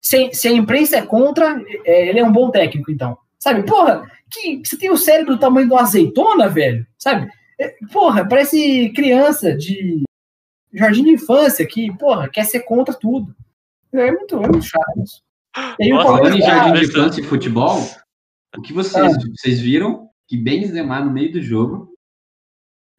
[0.00, 3.18] se, se a imprensa é contra, é, ele é um bom técnico, então.
[3.36, 7.28] Sabe, porra, que, você tem o cérebro do tamanho de uma azeitona, velho, sabe?
[7.58, 10.02] É, porra, parece criança de
[10.72, 13.34] jardim de infância que, porra, quer ser contra tudo.
[13.92, 15.20] É muito, é muito chato isso.
[15.90, 17.80] Nossa, Falando em jardim de infância e futebol,
[18.56, 21.92] o que vocês, vocês viram que Benzema, no meio do jogo,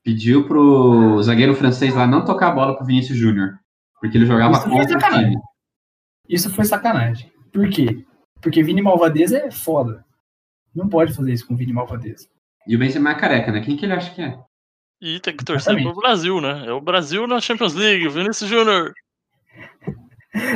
[0.04, 3.60] pediu pro zagueiro francês lá não tocar a bola pro Vinícius Júnior,
[4.00, 5.30] porque ele jogava Isso foi contra o sacanagem.
[5.32, 5.42] time.
[6.28, 7.32] Isso foi sacanagem.
[7.52, 8.06] Por quê?
[8.42, 10.06] Porque Vini Malvadeza é foda.
[10.74, 12.28] Não pode fazer isso com Vini Malvadeza.
[12.68, 13.62] E o Benzema é careca, né?
[13.62, 14.40] Quem que ele acha que é?
[15.02, 15.94] E tem que torcer Exatamente.
[15.94, 16.66] pro Brasil, né?
[16.68, 18.94] É o Brasil na Champions League, Vinícius Júnior.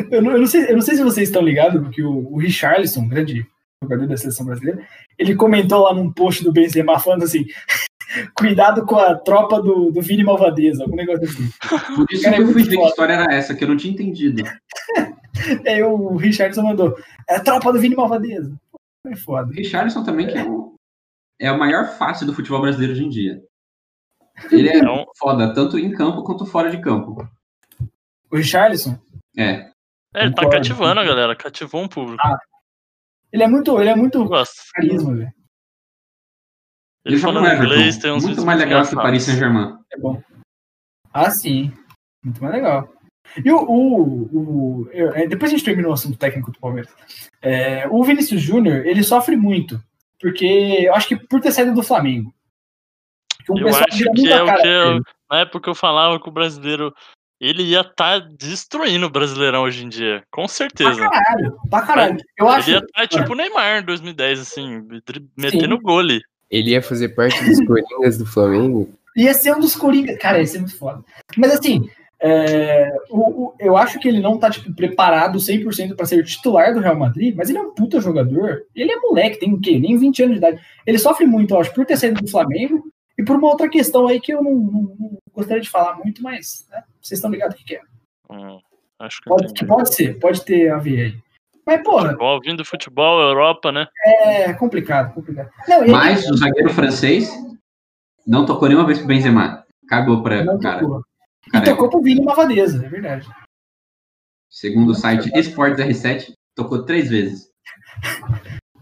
[0.10, 2.38] Eu não, eu não sei, eu não sei se vocês estão ligados, porque o, o
[2.38, 3.45] Richarlison, grande
[3.86, 4.86] jogador da seleção brasileira,
[5.17, 7.45] ele comentou lá num post do Benzema falando assim:
[8.36, 11.50] cuidado com a tropa do, do Vini Malvadeza, algum negócio assim.
[11.95, 13.78] Por isso Cara, que é eu fui ver que história era essa, que eu não
[13.78, 14.43] tinha entendido.
[15.67, 16.95] Aí o Richardson mandou:
[17.30, 18.54] é a tropa do Vini Malvadeza.
[19.08, 19.50] É foda.
[19.52, 20.74] O Richarlison também, que é o,
[21.39, 23.43] é o maior face do futebol brasileiro hoje em dia.
[24.52, 27.28] Ele é Então- foda, tanto em campo quanto fora de campo.
[28.32, 28.98] O Richarlison,
[29.38, 29.69] É.
[30.13, 32.24] É, ele tá cativando a galera, cativou um público.
[33.36, 34.30] Ele é muito, ele é muito
[34.74, 35.34] carisma, velho.
[37.06, 37.63] Ele, Ele Everton.
[37.63, 38.98] inglês, tem uns Muito mais legal que o.
[38.98, 39.78] Paris Saint-Germain.
[39.91, 40.24] É bom.
[41.13, 41.71] Ah, sim.
[42.24, 42.91] Muito mais legal.
[43.43, 43.58] E o.
[43.58, 46.91] o, o- eu- é, depois a gente termina o assunto técnico do Palmeiras.
[47.41, 49.80] É, o Vinícius Júnior, ele sofre muito.
[50.19, 50.45] Porque
[50.88, 52.34] eu acho que por ter saído do Flamengo.
[53.50, 56.32] O Eu pessoal acho que é o que eu, na época eu falava que o
[56.32, 56.91] brasileiro
[57.47, 61.10] ele ia estar destruindo o Brasileirão hoje em dia, com Pra certeza.
[61.10, 61.58] caralho.
[61.69, 62.17] Pra caralho.
[62.38, 62.69] Eu acho.
[62.69, 64.81] Ele ia estar tipo o Neymar em 2010, assim,
[65.38, 66.21] metendo gole.
[66.49, 68.89] Ele ia fazer parte dos Coringas do Flamengo.
[69.17, 70.17] Ia ser um dos Coringa.
[70.17, 71.01] Cara, ia ser muito foda.
[71.38, 71.89] Mas assim,
[72.21, 76.73] é, o- o- eu acho que ele não tá tipo, preparado 100% para ser titular
[76.73, 78.62] do Real Madrid, mas ele é um puta jogador.
[78.75, 79.79] Ele é moleque, tem o quê?
[79.79, 80.60] Nem 20 anos de idade.
[80.86, 82.84] Ele sofre muito, eu acho, por ter saído do Flamengo
[83.17, 86.21] e por uma outra questão aí que eu não, não- não gostaria de falar muito,
[86.23, 87.82] mas né, vocês estão ligados o que, é.
[88.30, 88.60] Hum,
[88.99, 91.25] acho que Pode, que pode ser, pode ter a ver aí.
[91.65, 93.88] Mas, porra, Futebol, vindo do futebol, Europa, né?
[94.06, 95.49] é complicado, complicado.
[95.67, 97.30] Não, ele Mas o zagueiro francês
[98.25, 99.65] não tocou nenhuma vez pro Benzema.
[99.88, 100.80] Cagou pra não cara.
[100.80, 101.01] tocou.
[101.54, 103.28] E tocou pro Vini Malvadeza, é verdade.
[104.49, 107.49] Segundo o site Esportes R7, tocou três vezes.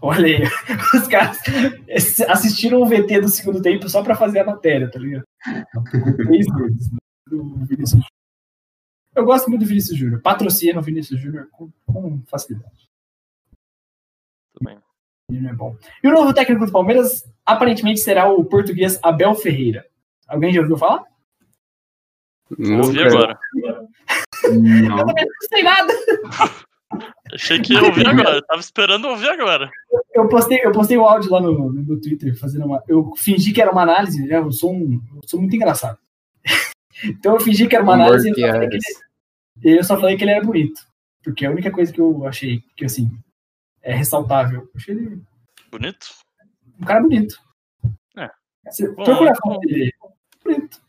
[0.06, 0.42] Olha aí,
[1.00, 1.38] os caras
[2.28, 5.24] assistiram o VT do segundo tempo só pra fazer a matéria, tá ligado?
[6.16, 6.92] Três vezes.
[6.92, 8.04] né, do Vinícius.
[9.14, 10.20] Eu gosto muito do Vinícius Júnior.
[10.20, 12.86] Patrocina o Vinícius Júnior com, com facilidade.
[14.54, 14.78] Tudo bem.
[15.30, 15.74] Ele é bom.
[16.02, 19.86] E o novo técnico do Palmeiras aparentemente será o português Abel Ferreira.
[20.28, 21.02] Alguém já ouviu falar?
[22.50, 23.38] Ouvi Nunca- agora.
[23.54, 24.98] Não.
[25.00, 25.92] Eu também não sei nada.
[27.32, 28.42] Achei que ia ouvir agora.
[28.42, 29.70] Tava esperando ouvir agora.
[30.14, 32.82] Eu postei, eu postei o áudio lá no, no meu Twitter fazendo uma.
[32.86, 34.36] Eu fingi que era uma análise, né?
[34.36, 35.98] Eu sou, um, eu sou muito engraçado.
[37.04, 38.84] então eu fingi que era uma análise e eu, só falei que piadas.
[39.62, 40.80] ele, eu só falei que ele era bonito.
[41.22, 43.10] Porque é a única coisa que eu achei que assim
[43.82, 44.60] é ressaltável.
[44.62, 45.22] Eu achei ele
[45.70, 46.06] Bonito?
[46.80, 47.36] um cara bonito.
[48.16, 48.30] É.
[48.68, 49.54] Você Bom, procura a bom.
[49.54, 49.92] foto dele.
[50.44, 50.80] Bonito.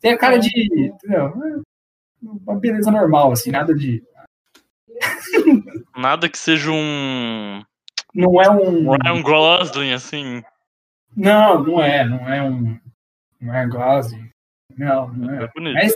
[0.00, 0.48] Tem a cara de.
[0.86, 1.26] Entendeu?
[1.26, 1.60] É
[2.22, 4.02] Uma beleza normal, assim, nada de.
[5.96, 7.62] Nada que seja um
[8.14, 8.90] Não é um.
[8.90, 10.42] Ryan Gosling, assim.
[11.16, 12.78] Não, não é, não é um.
[13.40, 14.30] Não é Gosling.
[14.76, 15.44] Não, não é.
[15.44, 15.74] É bonito.
[15.74, 15.94] Mas,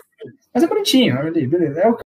[0.55, 1.81] mas é bonitinho, ali, beleza.
[1.81, 2.03] É o que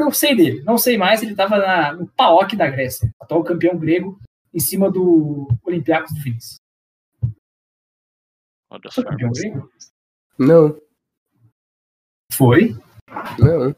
[0.00, 0.62] eu sei dele.
[0.64, 4.18] Não sei mais, ele estava na- no PAOK da Grécia, atual campeão grego,
[4.52, 6.20] em cima do Olympiacos do
[8.90, 9.02] só.
[9.02, 9.70] Foi campeão grego?
[10.38, 10.80] Não,
[12.32, 12.76] Foi.
[13.38, 13.74] não.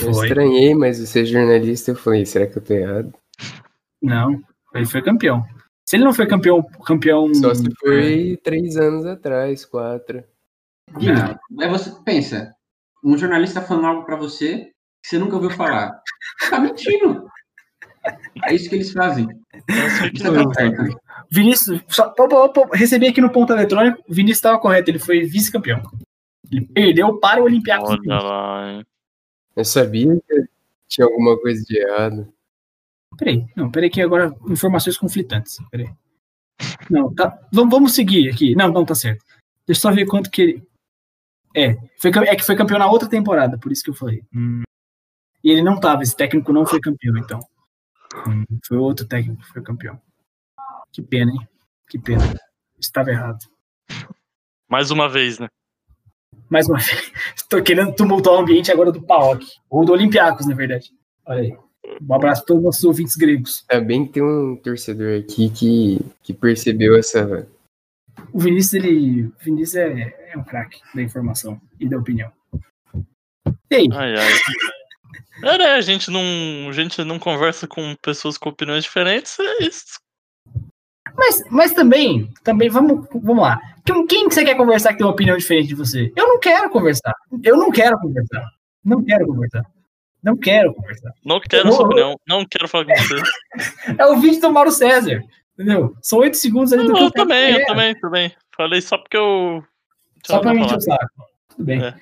[0.00, 0.26] Eu Foi.
[0.26, 3.14] estranhei, mas você é jornalista, eu falei, será que eu tô errado?
[4.02, 4.42] Não,
[4.74, 5.44] ele foi campeão.
[5.86, 7.32] Se ele não foi campeão, campeão.
[7.34, 10.24] Só se foi três anos atrás, quatro.
[10.98, 12.54] Guina, aí você pensa,
[13.04, 14.70] um jornalista falando algo pra você
[15.02, 16.00] que você nunca ouviu falar.
[16.50, 17.28] Tá mentindo.
[18.44, 19.28] É isso que eles fazem.
[19.52, 21.00] É tá certo.
[21.30, 25.24] Vinícius, só, opa, opa, recebi aqui no ponto eletrônico, o Vinícius estava correto, ele foi
[25.24, 25.82] vice-campeão.
[26.50, 27.90] Ele perdeu para o Olympiacos.
[27.90, 28.86] Olha lá, hein?
[29.56, 30.48] Eu sabia que
[30.88, 32.32] tinha alguma coisa de errado.
[33.16, 35.58] Peraí, não, peraí que agora informações conflitantes.
[35.70, 35.88] Peraí.
[36.90, 38.54] Não, tá, vamos, vamos seguir aqui.
[38.54, 39.24] Não, não, tá certo.
[39.66, 40.68] Deixa eu só ver quanto que ele.
[41.56, 44.22] É, foi, é que foi campeão na outra temporada, por isso que eu falei.
[44.34, 44.62] Hum.
[45.42, 47.38] E ele não tava, esse técnico não foi campeão, então.
[48.26, 50.00] Hum, foi outro técnico que foi campeão.
[50.92, 51.48] Que pena, hein?
[51.88, 52.22] Que pena.
[52.78, 53.44] Estava errado.
[54.68, 55.48] Mais uma vez, né?
[56.48, 57.12] Mais uma vez.
[57.36, 59.44] Estou querendo tumultuar o ambiente agora do PAOK.
[59.70, 60.90] Ou do Olympiacos, na verdade.
[61.26, 61.56] Olha aí.
[62.00, 63.64] Um abraço para todos os nossos ouvintes gregos.
[63.68, 67.46] Ainda bem que tem um torcedor aqui que, que percebeu essa.
[68.32, 69.26] O Vinícius, ele.
[69.26, 72.32] O Vinícius é, é um craque da informação e da opinião.
[73.70, 73.88] E aí?
[73.92, 74.32] Ai, ai.
[75.42, 75.72] É, né?
[75.72, 79.98] A gente não, a gente não conversa com pessoas com opiniões diferentes, é isso.
[81.16, 83.60] Mas, mas também, também, vamos, vamos lá.
[83.84, 86.12] Quem, quem que você quer conversar que tem uma opinião diferente de você?
[86.16, 87.14] Eu não quero conversar.
[87.42, 88.44] Eu não quero conversar.
[88.84, 89.64] Não quero conversar.
[90.22, 91.12] Não quero conversar.
[91.24, 93.96] Não quero sua opinião, não quero falar com você.
[93.98, 95.22] É o vídeo do Mauro César.
[95.52, 95.94] Entendeu?
[96.02, 98.32] São oito segundos ali do Eu, eu também, eu também, também.
[98.56, 99.62] Falei só porque eu.
[100.26, 101.06] Só pra não mentir o saco.
[101.50, 101.84] Tudo bem.
[101.84, 101.94] É.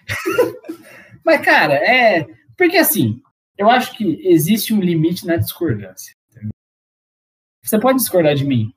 [1.24, 2.26] Mas, cara, é.
[2.56, 3.20] Porque assim,
[3.58, 6.14] eu acho que existe um limite na discordância.
[7.62, 8.72] Você pode discordar de mim.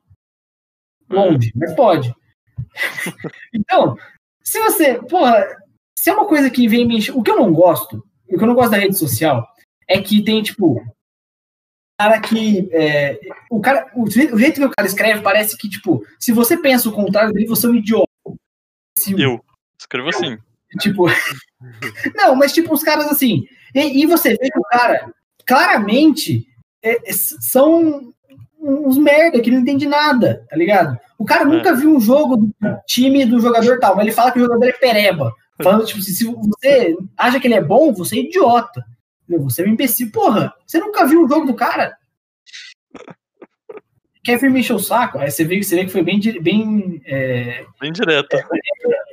[1.08, 2.14] Longe, mas pode.
[3.54, 3.96] então,
[4.42, 4.94] se você.
[4.94, 5.46] Porra,
[5.98, 7.16] se é uma coisa que vem me encher.
[7.16, 9.46] O que eu não gosto, o que eu não gosto da rede social,
[9.88, 10.82] é que tem, tipo.
[11.98, 12.68] Cara que.
[12.72, 13.18] é,
[13.50, 16.56] o, cara, o, jeito, o jeito que o cara escreve parece que, tipo, se você
[16.56, 18.06] pensa o contrário dele, você é um idiota.
[18.98, 19.42] Se Eu.
[19.78, 20.38] Escrevo assim.
[20.78, 21.06] Tipo.
[22.14, 23.46] não, mas tipo, os caras assim.
[23.74, 25.12] E, e você vê que o cara,
[25.46, 26.46] claramente,
[26.82, 28.12] é- é- são
[28.66, 30.98] uns merda que não entende nada, tá ligado?
[31.18, 32.54] O cara nunca viu um jogo do
[32.86, 35.32] time do jogador tal, mas ele fala que o jogador é pereba.
[35.62, 38.84] Falando, tipo, se você acha que ele é bom, você é idiota.
[39.22, 39.44] Entendeu?
[39.48, 40.10] Você é um imbecil.
[40.10, 41.96] Porra, você nunca viu o jogo do cara?
[44.22, 45.18] Quer vir me encher o saco?
[45.18, 48.36] Aí você vê, você vê que foi bem, bem, é, Bem direto.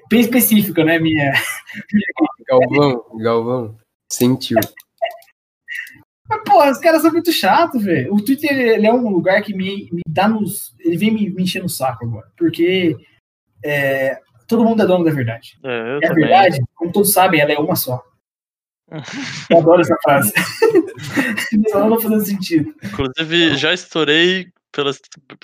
[0.10, 1.32] bem específico, né, minha,
[2.50, 3.78] Galvão, Galvão,
[4.10, 4.58] sentiu.
[6.30, 8.14] Mas, porra, os caras são muito chatos, velho.
[8.14, 10.74] O Twitter ele é um lugar que me, me dá nos.
[10.80, 12.28] Ele vem me, me encher no saco agora.
[12.38, 12.96] Porque
[13.64, 15.58] é, todo mundo é dono da verdade.
[15.64, 16.26] É, eu E a também.
[16.28, 18.02] verdade, como todos sabem, ela é uma só.
[19.50, 20.32] Eu adoro essa frase.
[21.74, 22.74] Não tá fazendo sentido.
[22.84, 25.00] Inclusive, já estourei, pelas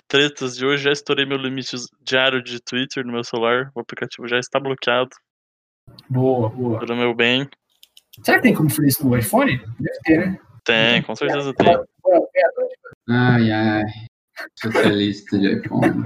[0.08, 3.72] tretas de hoje, já estourei meu limite diário de Twitter no meu celular.
[3.76, 5.10] O aplicativo já está bloqueado,
[6.10, 6.80] Boa, boa.
[6.80, 7.48] pelo meu bem.
[8.24, 9.58] Será que tem como fazer isso no iPhone?
[9.80, 10.40] Deve ter, né?
[10.70, 11.78] Tem, com certeza tem.
[13.10, 13.84] Ai, ai.
[14.56, 16.04] Socialista de iPhone.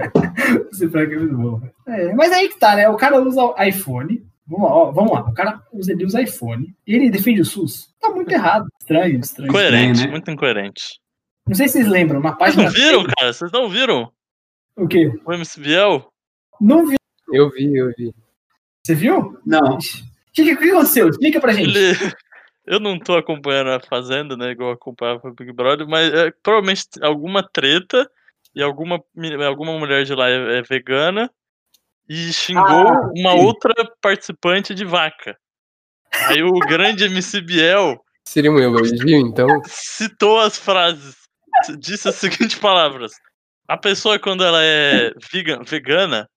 [0.72, 1.60] Esse frango é muito bom.
[1.86, 2.88] É, mas aí que tá, né?
[2.88, 4.26] O cara usa o iPhone.
[4.46, 5.20] Vamos lá, ó, vamos lá.
[5.22, 6.74] O cara usa, ele usa iPhone.
[6.86, 7.94] E ele defende o SUS.
[8.00, 8.66] Tá muito errado.
[8.80, 9.48] Estranho, estranho.
[9.50, 10.10] Incoerente, estranho, né?
[10.10, 11.00] muito incoerente.
[11.46, 12.62] Não sei se vocês lembram, Vocês página.
[12.64, 13.32] não viram, cara?
[13.32, 14.12] Vocês não viram?
[14.76, 15.12] O quê?
[15.24, 16.08] O MC Biel?
[16.60, 16.96] Não vi.
[17.32, 18.12] Eu vi, eu vi.
[18.84, 19.38] Você viu?
[19.46, 19.76] Não.
[19.76, 19.78] O
[20.32, 21.08] que, que, que aconteceu?
[21.08, 21.76] Explica pra gente.
[21.76, 21.94] Ele,
[22.66, 24.50] eu não tô acompanhando a Fazenda, né?
[24.50, 28.10] Igual eu acompanhava o Big Brother, mas é, provavelmente alguma treta
[28.54, 29.02] e alguma,
[29.46, 31.30] alguma mulher de lá é, é vegana
[32.08, 33.44] e xingou Ah, uma sim.
[33.44, 35.36] outra participante de vaca.
[36.28, 39.48] Aí o grande MC Biel Seria um elogio, então?
[39.66, 41.16] citou as frases,
[41.78, 42.14] disse as
[42.48, 43.12] seguintes palavras.
[43.68, 46.28] A pessoa, quando ela é vegan, vegana,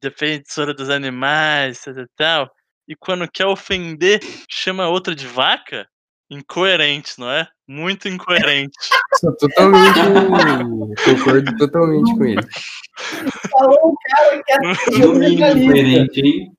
[0.00, 2.50] defensora dos animais, etc e tal,
[2.88, 5.86] e quando quer ofender, chama a outra de vaca?
[6.30, 7.48] Incoerente, não é?
[7.66, 8.76] Muito incoerente.
[9.20, 9.98] Sou totalmente.
[11.04, 12.42] concordo totalmente com ele.
[13.50, 14.52] Falou o cara que
[15.42, 16.52] é diferente, hein?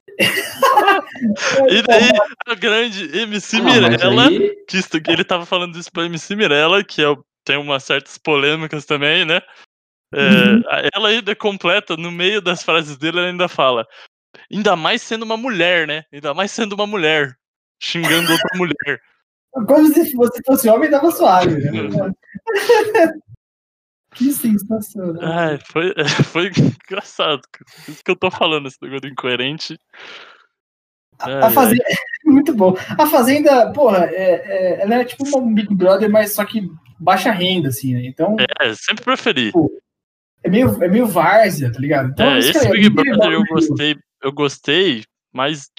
[1.70, 2.10] E daí,
[2.48, 6.84] a grande MC Ah, Mirella, aí- que isso- ele tava falando isso pra MC Mirella,
[6.84, 7.15] que é,
[7.46, 9.42] tem umas certas polêmicas também, né?
[10.13, 10.62] É, Uhum.
[10.96, 13.86] Ela ainda completa, no meio das frases dele, ela ainda fala.
[14.52, 16.04] Ainda mais sendo uma mulher, né?
[16.12, 17.36] Ainda mais sendo uma mulher.
[17.82, 19.02] Xingando outra mulher.
[19.52, 21.56] Como se você fosse homem, tava suave.
[21.56, 22.12] Né?
[24.16, 25.22] que sensacional.
[25.24, 25.94] Ai, foi,
[26.26, 26.52] foi
[26.88, 27.42] engraçado.
[27.88, 29.80] Isso que eu tô falando esse negócio incoerente.
[31.20, 31.54] Ai, A ai.
[31.54, 31.84] Fazenda.
[32.26, 32.76] Muito bom.
[33.00, 34.34] A Fazenda, porra, é,
[34.78, 38.06] é- ela é tipo um Big Brother, mas só que baixa renda, assim, né?
[38.06, 39.52] Então É, sempre preferi.
[40.44, 42.10] é meio, é meio várzea, tá ligado?
[42.10, 45.70] Então, É, esse é- Big é Brother eu gostei, eu gostei, mas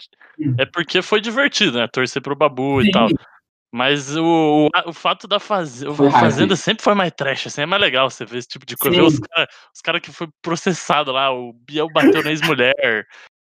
[0.40, 0.54] Hum.
[0.58, 1.86] é porque foi divertido, né?
[1.86, 2.90] Torcer pro Babu e Sim.
[2.92, 3.08] tal.
[3.72, 7.80] Mas o, o, o fato da a Fazenda sempre foi mais trash, assim, é mais
[7.80, 8.96] legal você ver esse tipo de coisa.
[8.96, 9.48] Ver os caras
[9.84, 12.74] cara que foi processado lá, o Biel bateu na ex-mulher,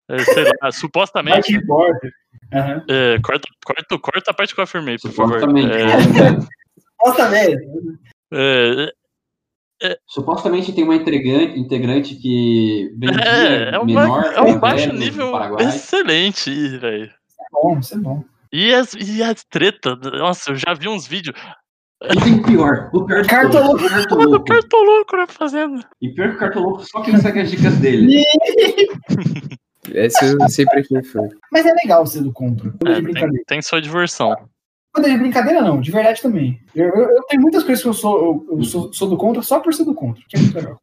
[0.08, 1.52] é, sei lá, supostamente.
[2.52, 2.84] Aham.
[2.88, 5.40] é, corta, corta, corta a parte que eu afirmei, por favor.
[5.40, 5.76] Supostamente.
[5.76, 6.38] É,
[6.96, 7.98] Posta mesmo.
[8.32, 8.92] é,
[10.06, 15.32] Supostamente tem uma integrante, integrante que vendia é, é um, menor é um baixo nível
[15.58, 17.04] excelente, velho.
[17.04, 18.24] É bom, isso é bom.
[18.52, 21.36] E as, e as treta, nossa, eu já vi uns vídeos.
[22.02, 23.78] E tem pior, o pior de Cartoloco.
[23.78, 25.16] todos, o cartoloco.
[25.16, 25.80] na fazenda.
[26.00, 28.22] E pior que o cartoloco só quem segue as dicas dele.
[29.92, 30.38] Essa eu
[30.88, 31.28] quem foi.
[31.52, 32.72] Mas é legal ser do contra.
[32.80, 34.34] Quando é, É, tem, tem sua diversão.
[34.96, 35.80] É de brincadeira, não.
[35.80, 36.60] De verdade também.
[36.74, 39.42] Eu, eu- eu tenho muitas coisas que eu sou, eu, eu sou, sou do contra
[39.42, 40.22] só por ser do contra.
[40.28, 40.78] Que é muito legal.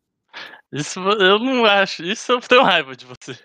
[0.71, 2.03] Isso eu não acho.
[2.03, 3.37] Isso eu tenho raiva de você.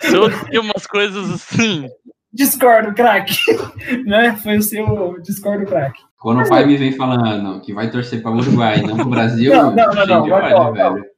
[0.00, 1.88] Se eu tenho umas coisas assim.
[2.32, 3.34] Discordo, craque.
[4.06, 4.36] né?
[4.36, 6.00] Foi o seu discordo, craque.
[6.18, 9.10] Quando o pai me vem falando que vai torcer para o Uruguai, não para o
[9.10, 11.04] Brasil, Não, não, não, não, gente, vai, olha, ó, velho.
[11.04, 11.15] Esse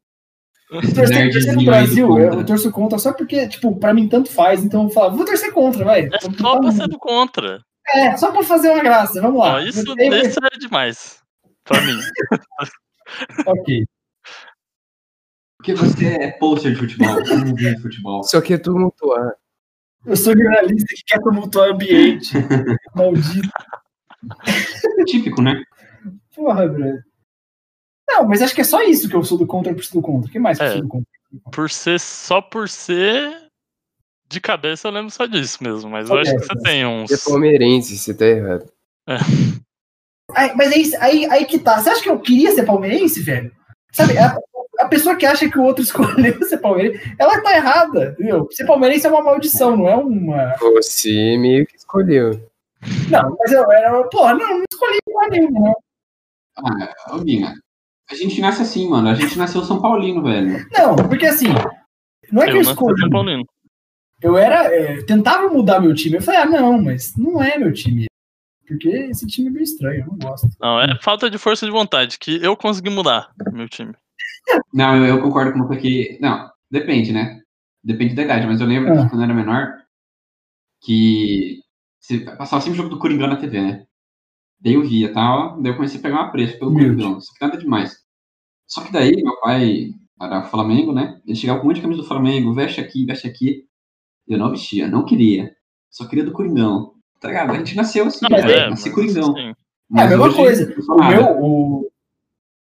[0.68, 4.85] Torcer, torcer no Brasil, eu, torço contra só porque, tipo, pra mim tanto faz, então
[4.85, 6.09] eu falo, vou torcer contra, vai.
[6.12, 7.61] É só pra ser do contra.
[7.94, 9.52] É, só pra fazer uma graça, vamos lá.
[9.52, 11.22] Não, isso, Eu- isso é demais.
[11.64, 11.98] Pra mim.
[13.46, 13.87] Ok.
[15.57, 18.22] Porque você é poster de futebol, você não vive futebol.
[18.22, 19.33] Só que é tumultuar.
[20.04, 22.33] Eu sou jornalista que quer tumultuar o ambiente.
[22.94, 23.48] Maldito.
[25.07, 25.62] Típico, né?
[26.37, 27.02] Porra, velho.
[28.08, 30.02] Não, mas acho que é só isso que eu sou do contra por ser do
[30.02, 30.28] contra.
[30.28, 30.72] O que mais que eu É.
[30.72, 31.06] sou do contra?
[31.52, 33.46] Por ser, só por ser.
[34.30, 35.90] De cabeça eu lembro só disso mesmo.
[35.90, 37.10] Mas eu acho que você tem uns.
[37.10, 38.70] Você é palmeirense, você tá errado.
[40.34, 41.80] Aí, mas aí, aí, aí que tá.
[41.80, 43.50] Você acha que eu queria ser palmeirense, velho?
[43.92, 44.36] Sabe, a,
[44.80, 48.46] a pessoa que acha que o outro escolheu ser palmeirense, ela tá errada, entendeu?
[48.50, 50.54] Ser palmeirense é uma maldição, não é uma.
[50.74, 52.32] Você meio que escolheu.
[53.10, 54.04] Não, mas eu era.
[54.04, 55.74] Porra, não, não escolhi porra nenhuma, não.
[56.58, 57.54] Ah, ô Binha,
[58.10, 59.08] a gente nasce assim, mano.
[59.08, 60.66] A gente nasceu São Paulino, velho.
[60.72, 61.46] Não, porque assim.
[62.32, 63.00] Não é que eu, Eu não escolhi.
[63.00, 63.44] São Paulino.
[64.20, 64.64] Eu era.
[64.74, 66.16] é, tentava mudar meu time.
[66.16, 68.06] Eu falei, ah, não, mas não é meu time.
[68.66, 70.46] Porque esse time é meio estranho, eu não gosto.
[70.60, 73.94] Não, é falta de força de vontade, que eu consegui mudar meu time.
[74.74, 76.18] Não, eu, eu concordo com você que.
[76.20, 77.40] Não, depende, né?
[77.82, 79.04] Depende da idade, mas eu lembro Ah.
[79.04, 79.78] que quando eu era menor
[80.82, 81.60] que
[82.00, 83.84] você passava sempre o jogo do Coringão na TV, né?
[84.60, 87.32] Daí eu via e tal, daí eu comecei a pegar um apreço pelo Coringão, só
[87.32, 87.96] que nada demais.
[88.66, 89.90] Só que daí meu pai
[90.20, 91.20] era Flamengo, né?
[91.26, 93.64] Ele chegava com um monte de camisa do Flamengo, veste aqui, veste aqui.
[94.26, 95.54] Eu não vestia, não queria.
[95.90, 96.92] Só queria do Coringão.
[97.20, 97.52] Tá ligado?
[97.52, 98.60] A gente nasceu assim, Não, mas velho.
[98.60, 99.30] É, Nasci mas, Coringão.
[99.30, 99.54] assim, É a
[99.88, 100.74] Mas mesma hoje, coisa.
[100.88, 101.44] O meu.
[101.44, 101.90] O...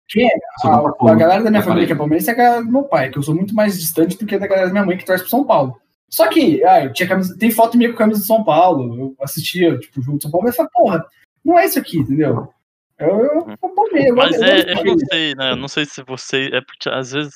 [0.09, 0.31] Quem é?
[0.65, 3.09] A, a galera da minha família que é palmeirense é a galera do meu pai,
[3.09, 5.05] que eu sou muito mais distante do que a da galera da minha mãe que
[5.05, 5.79] torce pro São Paulo.
[6.09, 9.15] Só que, ah, eu tinha camisa, tem foto minha com camisa do São Paulo, eu
[9.21, 11.05] assistia, tipo, o jogo do São Paulo, mas eu falei, porra,
[11.43, 12.53] não é isso aqui, entendeu?
[12.97, 13.57] Eu, eu, eu
[14.07, 15.51] eu Mas eu é, gosto eu não sei, né?
[15.51, 16.49] Eu não sei se você.
[16.53, 17.33] É porque às vezes,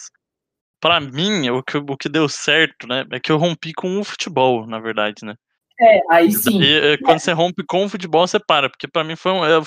[0.79, 3.05] pra mim, o que, o que deu certo, né?
[3.11, 5.35] É que eu rompi com o futebol, na verdade, né?
[5.79, 6.61] É, aí sim.
[6.61, 8.69] E, é, quando você rompe com o futebol, você para.
[8.69, 9.59] Porque pra mim foi um, é,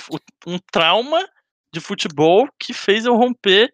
[0.47, 1.25] um trauma
[1.73, 3.71] de futebol que fez eu romper.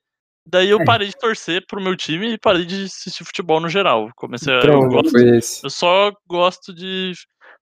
[0.50, 0.86] Daí eu É.
[0.86, 4.10] parei de torcer pro meu time e parei de assistir futebol no geral.
[4.16, 4.58] Comecei a.
[4.58, 5.64] Eu, Então, gosto- foi esse.
[5.64, 7.14] eu só gosto de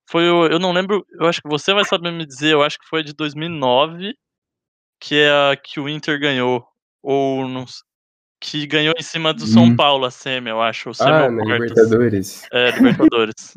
[0.08, 2.78] foi o, eu não lembro, eu acho que você vai saber me dizer, eu acho
[2.78, 4.14] que foi de 2009
[5.00, 6.66] que é a que o Inter ganhou
[7.02, 7.64] ou não,
[8.40, 9.76] que ganhou em cima do São Hum.
[9.76, 11.44] Paulo a semi, eu acho, o semi Ah, na.
[11.44, 12.46] Libertadores.
[12.52, 13.54] É, Libertadores.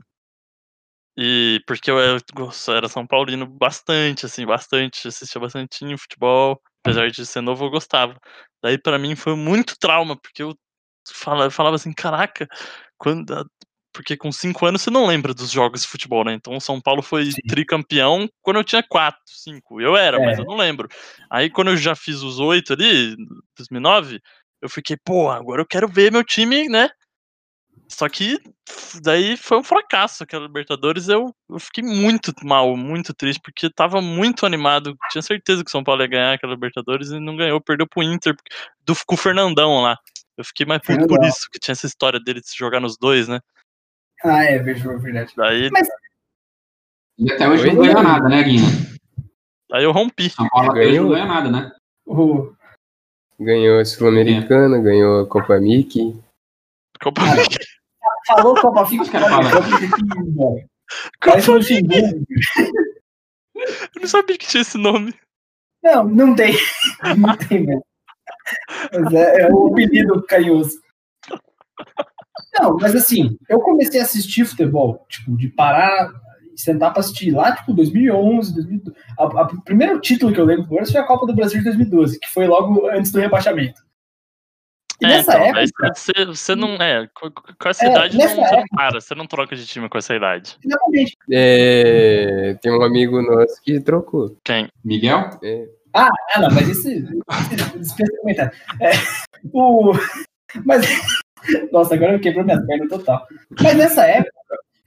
[1.18, 7.26] E porque eu, era São Paulino bastante, assim, bastante, assistia bastante em futebol, apesar de
[7.26, 8.18] ser novo, eu gostava.
[8.64, 10.56] Daí pra mim foi muito trauma, porque eu
[11.12, 12.47] falava, eu falava assim, caraca,
[12.97, 13.45] quando,
[13.94, 16.34] porque com cinco anos você não lembra dos jogos de futebol, né?
[16.34, 17.42] Então o São Paulo foi Sim.
[17.48, 19.82] tricampeão quando eu tinha quatro, cinco.
[19.82, 20.42] Eu era, mas É.
[20.42, 20.88] eu não lembro.
[21.30, 23.16] Aí quando eu já fiz os oito ali,
[23.58, 24.20] 2009,
[24.62, 26.90] eu fiquei, pô, agora eu quero ver meu time, né?
[27.88, 28.40] Só que
[29.02, 31.10] daí foi um fracasso aquela Libertadores.
[31.10, 34.96] Eu, eu fiquei muito mal, muito triste, porque tava muito animado.
[35.10, 38.04] Tinha certeza que o São Paulo ia ganhar aquela Libertadores e não ganhou, perdeu pro
[38.04, 38.36] Inter
[38.86, 39.98] do, com o Fernandão lá.
[40.38, 42.96] Eu fiquei mais puto por isso, que tinha essa história dele de se jogar nos
[42.98, 43.40] dois, né?
[44.24, 45.34] Ah, é, vejo, é verdade.
[45.36, 45.70] Daí,
[47.18, 48.04] E até hoje Oi, não ganha Guilherme.
[48.04, 48.66] nada, né, Guinha?
[49.70, 50.30] daí eu rompi.
[50.30, 51.10] São Paulo até hoje não Ganhou?
[51.12, 51.72] ganha nada, né?
[53.40, 56.20] Ganhou a Sul-Americana, ganhou a Copa Mickey.
[57.02, 57.22] Copa
[58.28, 59.52] falou Copa Fica, Os caras falam.
[61.22, 62.26] Parece um Luxemburgo.
[63.56, 65.14] Eu não sabia que tinha esse nome.
[65.84, 66.54] Não, não tem.
[67.18, 67.86] Não tem mesmo.
[68.92, 70.82] Mas é, é o apelido carinhoso.
[72.54, 76.12] Não, mas assim, eu comecei a assistir futebol, tipo, de parar
[76.54, 78.97] e sentar pra assistir lá, tipo, 2011, 2012.
[79.18, 81.60] A, a- o primeiro título que eu lembro do Corinthians foi a Copa do Brasil
[81.60, 83.82] de 2012, que foi logo antes do rebaixamento.
[85.02, 86.74] E É, nessa então, época, você, você não.
[86.76, 89.88] É, com, essa É, idade não, nessa você não para, você não troca de time
[89.88, 90.58] com essa idade.
[90.66, 91.16] exatamente.
[91.32, 94.36] É, tem um amigo nosso que trocou.
[94.43, 94.68] Quem?
[94.84, 95.30] Miguel?
[95.41, 96.10] É, Ah,
[96.41, 96.97] não, mas esse.
[96.97, 98.52] esse dispensa comentário.
[98.82, 98.91] É,
[99.54, 99.93] o,
[100.66, 100.86] mas.
[101.72, 103.26] Nossa, agora eu quebrou minha perna total.
[103.62, 104.32] Mas nessa época,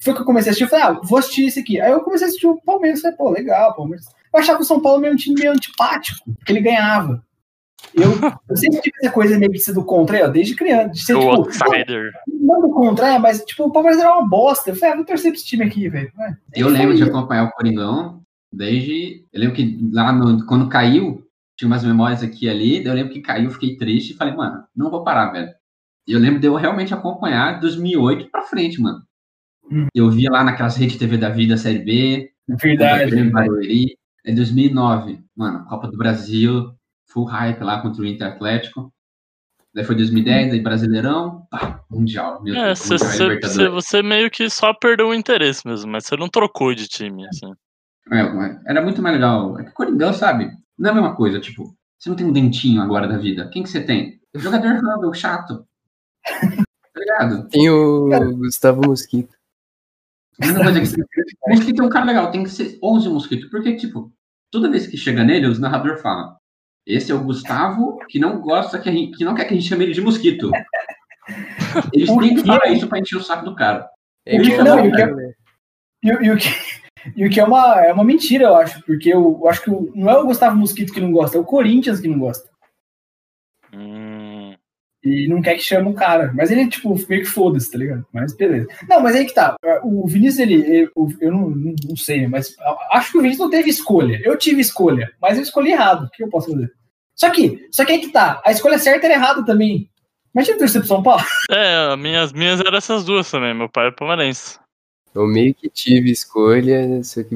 [0.01, 0.65] foi que eu comecei a assistir.
[0.65, 1.81] Eu falei, ah, vou assistir esse aqui.
[1.81, 3.01] Aí eu comecei a assistir o Palmeiras.
[3.01, 4.07] Falei, pô, legal, Palmeiras.
[4.33, 7.23] Eu achava o São Paulo meio um time meio antipático, porque ele ganhava.
[7.95, 8.11] Eu,
[8.49, 10.89] eu sempre tive essa coisa meio de ser do ó, desde criança.
[10.91, 12.11] De ser, O tipo, outsider.
[12.27, 14.71] não, não do contra, é, mas tipo, o Palmeiras era uma bosta.
[14.71, 16.11] Eu falei, ah, vou torcer pra esse time aqui, velho.
[16.55, 18.23] Eu lembro de acompanhar o Coringão
[18.53, 19.25] desde.
[19.33, 21.23] Eu lembro que lá no- quando caiu,
[21.57, 22.83] tinha umas memórias aqui ali.
[22.83, 25.51] daí Eu lembro que caiu, fiquei triste e falei, mano, não vou parar, velho.
[26.07, 29.03] E eu lembro de eu realmente acompanhar de 2008 pra frente, mano.
[29.71, 29.87] Hum.
[29.95, 33.11] Eu via lá naquelas redes TV da vida, Série B, Verdade.
[33.11, 33.97] Grêmio, Barueri.
[34.25, 36.73] É 2009, mano, Copa do Brasil,
[37.09, 38.93] full hype lá contra o Inter Atlético.
[39.75, 42.43] Daí foi 2010, daí Brasileirão, pá, Mundial.
[42.43, 46.17] Meu É, cê, Mundial cê- você meio que só perdeu o interesse mesmo, mas você
[46.17, 47.53] não trocou de time, assim.
[48.11, 49.59] É, mas era muito mais legal.
[49.59, 50.51] É que Coringão, sabe?
[50.79, 53.49] Não é a mesma coisa, tipo, você não tem um dentinho agora da vida.
[53.51, 54.21] Quem que você tem?
[54.35, 55.65] Jogador humble, chato.
[56.97, 57.49] Ligado?
[57.49, 59.35] tem o Gustavo Mosquito.
[60.41, 61.01] A mesma coisa que
[61.47, 63.51] o Mosquito é um cara legal, tem que ser 11 Mosquito.
[63.51, 64.13] Porque, tipo,
[64.51, 66.37] toda vez que chega nele, os narradores falam:
[66.87, 69.57] Esse é o Gustavo que não gosta, que, a gente- que não quer que a
[69.57, 70.51] gente chame ele de Mosquito.
[71.93, 73.89] Eles têm que falar isso pra encher o saco do cara.
[74.27, 75.35] É O que- igual, não, e o que-?
[76.05, 76.49] E, o- e o que,
[77.17, 79.71] e o que é uma, é uma mentira, eu acho, porque eu, eu acho que
[79.71, 82.51] o- não é o Gustavo Mosquito que não gosta, é o Corinthians que não gosta.
[85.05, 86.33] E não quer que chame o cara.
[86.35, 88.07] Mas ele, tipo, meio que foda-se, tá ligado?
[88.13, 88.69] Mas beleza.
[88.89, 89.57] Não, mas aí que tá.
[89.83, 90.89] O Vinícius, ele.
[90.95, 92.55] o- eu não, não, não sei, mas
[92.93, 94.21] acho que o Vinícius não teve escolha.
[94.25, 96.05] Eu tive escolha, mas eu escolhi errado.
[96.07, 96.71] O que eu posso fazer?
[97.17, 98.41] Só que, só que aí que tá.
[98.45, 99.89] A escolha certa era errada também.
[100.35, 101.23] Imagina torcer pro São Paulo.
[101.51, 103.53] É, minhas, minhas eram essas duas também.
[103.55, 104.59] Meu pai é palmeirense.
[105.15, 107.35] Eu meio que tive escolha, só que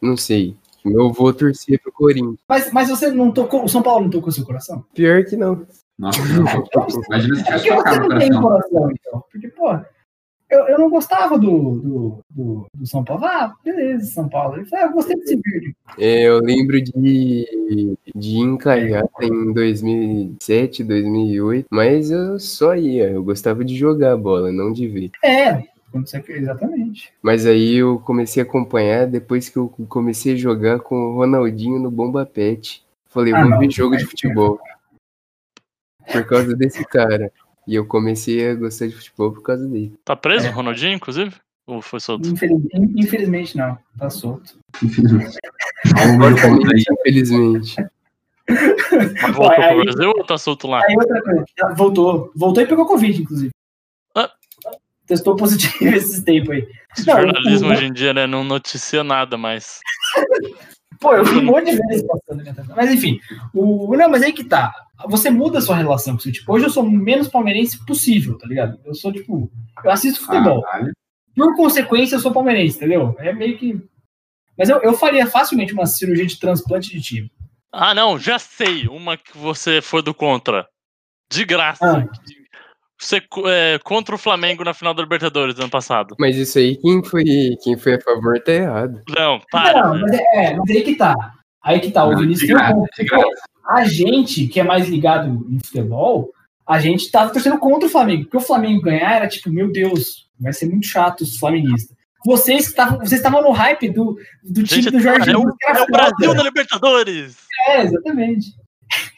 [0.00, 0.56] não sei.
[0.84, 2.38] Meu avô torcia pro Corinthians.
[2.48, 3.62] Mas, mas você não tocou.
[3.64, 4.84] O São Paulo não tocou seu coração?
[4.92, 5.64] Pior que não.
[5.98, 6.44] Nossa, não.
[7.08, 8.42] Imagina se É tivesse tocado no não tem coração.
[8.42, 9.24] coração, então.
[9.30, 9.72] Porque, pô,
[10.50, 13.24] eu, eu não gostava do, do, do, do São Paulo.
[13.24, 14.56] Ah, beleza, São Paulo.
[14.58, 15.76] Eu falei, ah, eu gostei desse verde.
[15.98, 23.10] É, eu lembro de, de encalhar em 2007, 2008, mas eu só ia.
[23.10, 25.10] Eu gostava de jogar bola, não de ver.
[25.22, 25.62] É,
[26.28, 27.12] exatamente.
[27.22, 31.78] Mas aí eu comecei a acompanhar depois que eu comecei a jogar com o Ronaldinho
[31.78, 32.82] no Bomba Pet.
[33.08, 33.58] Falei, Ah, vamos não.
[33.58, 34.58] ver jogo de futebol.
[36.12, 37.32] Por causa desse cara.
[37.66, 39.94] E eu comecei a gostar de futebol por causa dele.
[40.04, 40.50] Tá preso É.
[40.50, 41.34] o Ronaldinho, inclusive?
[41.66, 42.28] Ou foi solto?
[42.28, 43.78] Infeliz- Infelizmente, não.
[43.98, 44.58] Tá solto.
[46.18, 47.76] Porcamente, infelizmente.
[48.48, 50.80] Mas voltou aí- pro Brasil ou tá solto lá?
[50.88, 51.44] Aí outra coisa.
[51.62, 52.32] ah, Voltou.
[52.34, 53.50] Voltou e pegou Covid, inclusive.
[54.14, 54.30] Ah.
[55.06, 56.68] Testou positivo esses tempos aí.
[56.96, 59.78] Esse Não, jornalismo hoje em dia, né, não noticia nada mais.
[61.02, 62.74] Pô, eu vi um monte de vezes passando tela.
[62.76, 63.18] Mas enfim,
[63.52, 63.94] o...
[63.96, 64.72] não, mas aí que tá.
[65.08, 66.52] Você muda a sua relação com o seu tipo.
[66.52, 68.78] Hoje eu sou o menos palmeirense possível, tá ligado?
[68.84, 69.50] Eu sou, tipo,
[69.84, 70.62] eu assisto futebol.
[70.62, 70.92] Caralho.
[71.34, 73.16] por consequência, eu sou palmeirense, entendeu?
[73.18, 73.82] É meio que.
[74.56, 77.32] Mas eu, eu faria facilmente uma cirurgia de transplante de time.
[77.72, 78.86] Ah, não, já sei.
[78.86, 80.68] Uma que você foi do contra.
[81.32, 81.98] De graça.
[81.98, 82.41] Ah.
[83.02, 86.14] Você é, contra o Flamengo na final da Libertadores ano passado.
[86.20, 87.24] Mas isso aí, quem foi,
[87.60, 89.00] quem foi a favor tá errado.
[89.08, 89.88] Não, para.
[89.88, 91.14] Não, mas é, é, mas aí que tá.
[91.64, 92.04] Aí que tá.
[92.04, 92.86] O Vinícius um.
[93.68, 96.30] A gente, que é mais ligado em futebol,
[96.66, 98.24] a gente tava torcendo contra o Flamengo.
[98.24, 101.96] Porque o Flamengo ganhar era tipo, meu Deus, vai ser muito chato os flamenguistas.
[102.24, 105.42] Vocês que estavam, vocês estavam no hype do, do time Gente, do Jorge é o,
[105.42, 105.86] é o.
[105.86, 107.36] Brasil da Libertadores.
[107.66, 108.61] É, exatamente.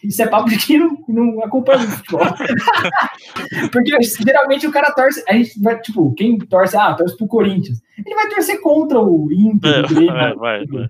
[0.02, 2.20] Isso é papo de quem não, não acompanha o futebol.
[3.72, 5.24] Porque geralmente o cara torce.
[5.28, 7.80] A gente vai, tipo, quem torce, ah, torce pro Corinthians.
[7.98, 10.10] Ele vai torcer contra o Inter, o Grêmio.
[10.10, 10.88] É, vai, vai.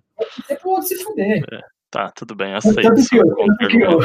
[0.48, 1.42] Vai pro outro se fuder.
[1.90, 2.82] Tá, tudo bem, aceito.
[2.82, 3.98] Tanto que, eu, tanto que, eu,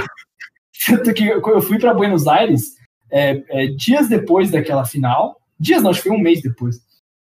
[0.86, 2.76] tanto que eu, eu fui para Buenos Aires
[3.12, 5.38] é, é, dias depois daquela final.
[5.60, 6.78] Dias não, acho que foi um mês depois.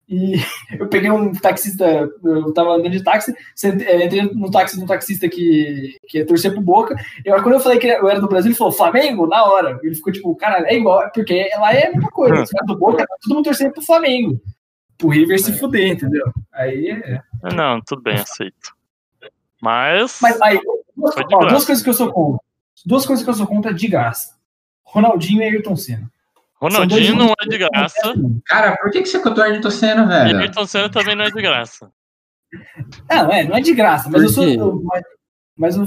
[0.08, 0.36] E
[0.80, 3.34] eu peguei um taxista, eu tava andando de táxi,
[3.64, 6.96] é, entrei no táxi de um taxista que, que ia torcer pro Boca.
[7.26, 9.80] E quando eu falei que eu era do Brasil, ele falou Flamengo, na hora.
[9.84, 12.44] Ele ficou tipo, cara, é igual, porque lá é a mesma coisa.
[12.44, 14.40] Os caras do Boca, todo mundo torcendo pro Flamengo.
[14.98, 16.26] Pro River se fuder, entendeu?
[16.54, 17.22] Aí é.
[17.54, 18.74] Não, tudo bem, aceito.
[19.62, 20.20] Mas.
[20.22, 20.60] Mas aí,
[20.96, 22.40] duas, ó, duas coisas que eu sou contra.
[22.86, 24.36] Duas coisas que eu sou contra de graça.
[24.84, 26.10] Ronaldinho e Ayrton Senna.
[26.62, 28.14] Ronaldinho não é de graça.
[28.46, 30.40] Cara, por que, que você contou a Ayrton Senna, E velho?
[30.40, 31.92] Ayrton Senna também não é de graça.
[33.10, 34.46] Não, é, não é de graça, mas eu sou.
[34.48, 35.04] eu- mas,
[35.58, 35.86] mas eu.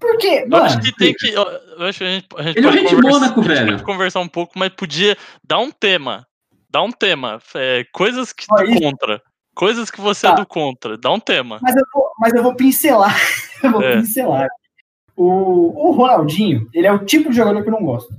[0.00, 0.42] Por quê?
[0.44, 1.28] Eu Mano, acho que tem que.
[1.32, 3.42] Eu eu acho que a gente, a gente Ele é pode gente conversar, Mônaco, a
[3.44, 3.70] gente velho.
[3.72, 5.16] pode conversar um pouco, mas podia
[5.46, 6.26] dar um tema.
[6.68, 7.40] Dar um tema.
[7.54, 9.22] É, coisas que tu contra.
[9.54, 10.34] Coisas que você é Tá.
[10.36, 10.98] do contra.
[10.98, 11.60] Dá um tema.
[11.62, 13.14] mas, eu vou, mas eu vou pincelar.
[13.62, 13.96] eu vou É.
[13.98, 14.48] pincelar.
[15.16, 18.12] O, o Ronaldinho, ele é o tipo de jogador que eu não gosto.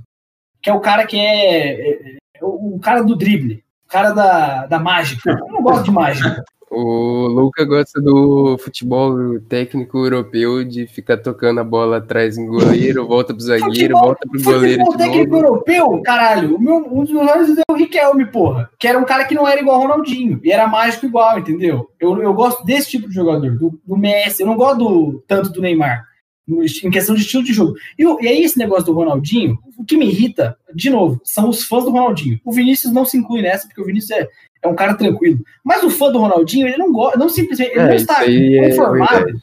[0.66, 1.80] Que é o cara que é.
[1.80, 3.62] é- é o, o cara do drible.
[3.86, 5.30] O cara da, da mágica.
[5.30, 6.44] Eu não gosto de mágica.
[6.68, 13.06] O Luca gosta do futebol técnico europeu de ficar tocando a bola atrás em goleiro,
[13.06, 15.46] volta pro zagueiro, Futebol- volta pro goleiro Futebol técnico novo.
[15.46, 16.58] europeu, caralho.
[16.58, 18.68] Meu, um dos melhores é o Riquelme, porra.
[18.80, 20.40] Que era um cara que não era igual ao Ronaldinho.
[20.42, 21.88] E era mágico igual, entendeu?
[22.00, 24.42] Eu, eu gosto desse tipo de jogador, do, do Messi.
[24.42, 26.04] Eu não gosto do, tanto do Neymar.
[26.46, 27.74] No- Em questão de estilo de jogo.
[27.98, 31.64] E, e aí, esse negócio do Ronaldinho, o que me irrita, de novo, são os
[31.64, 32.40] fãs do Ronaldinho.
[32.44, 34.28] O Vinícius não se inclui nessa, porque o Vinícius é,
[34.62, 35.40] é um cara tranquilo.
[35.64, 38.24] Mas o fã do Ronaldinho, ele não gosta, não simplesmente, ele não É, isso está
[38.24, 39.42] é conformado verdade.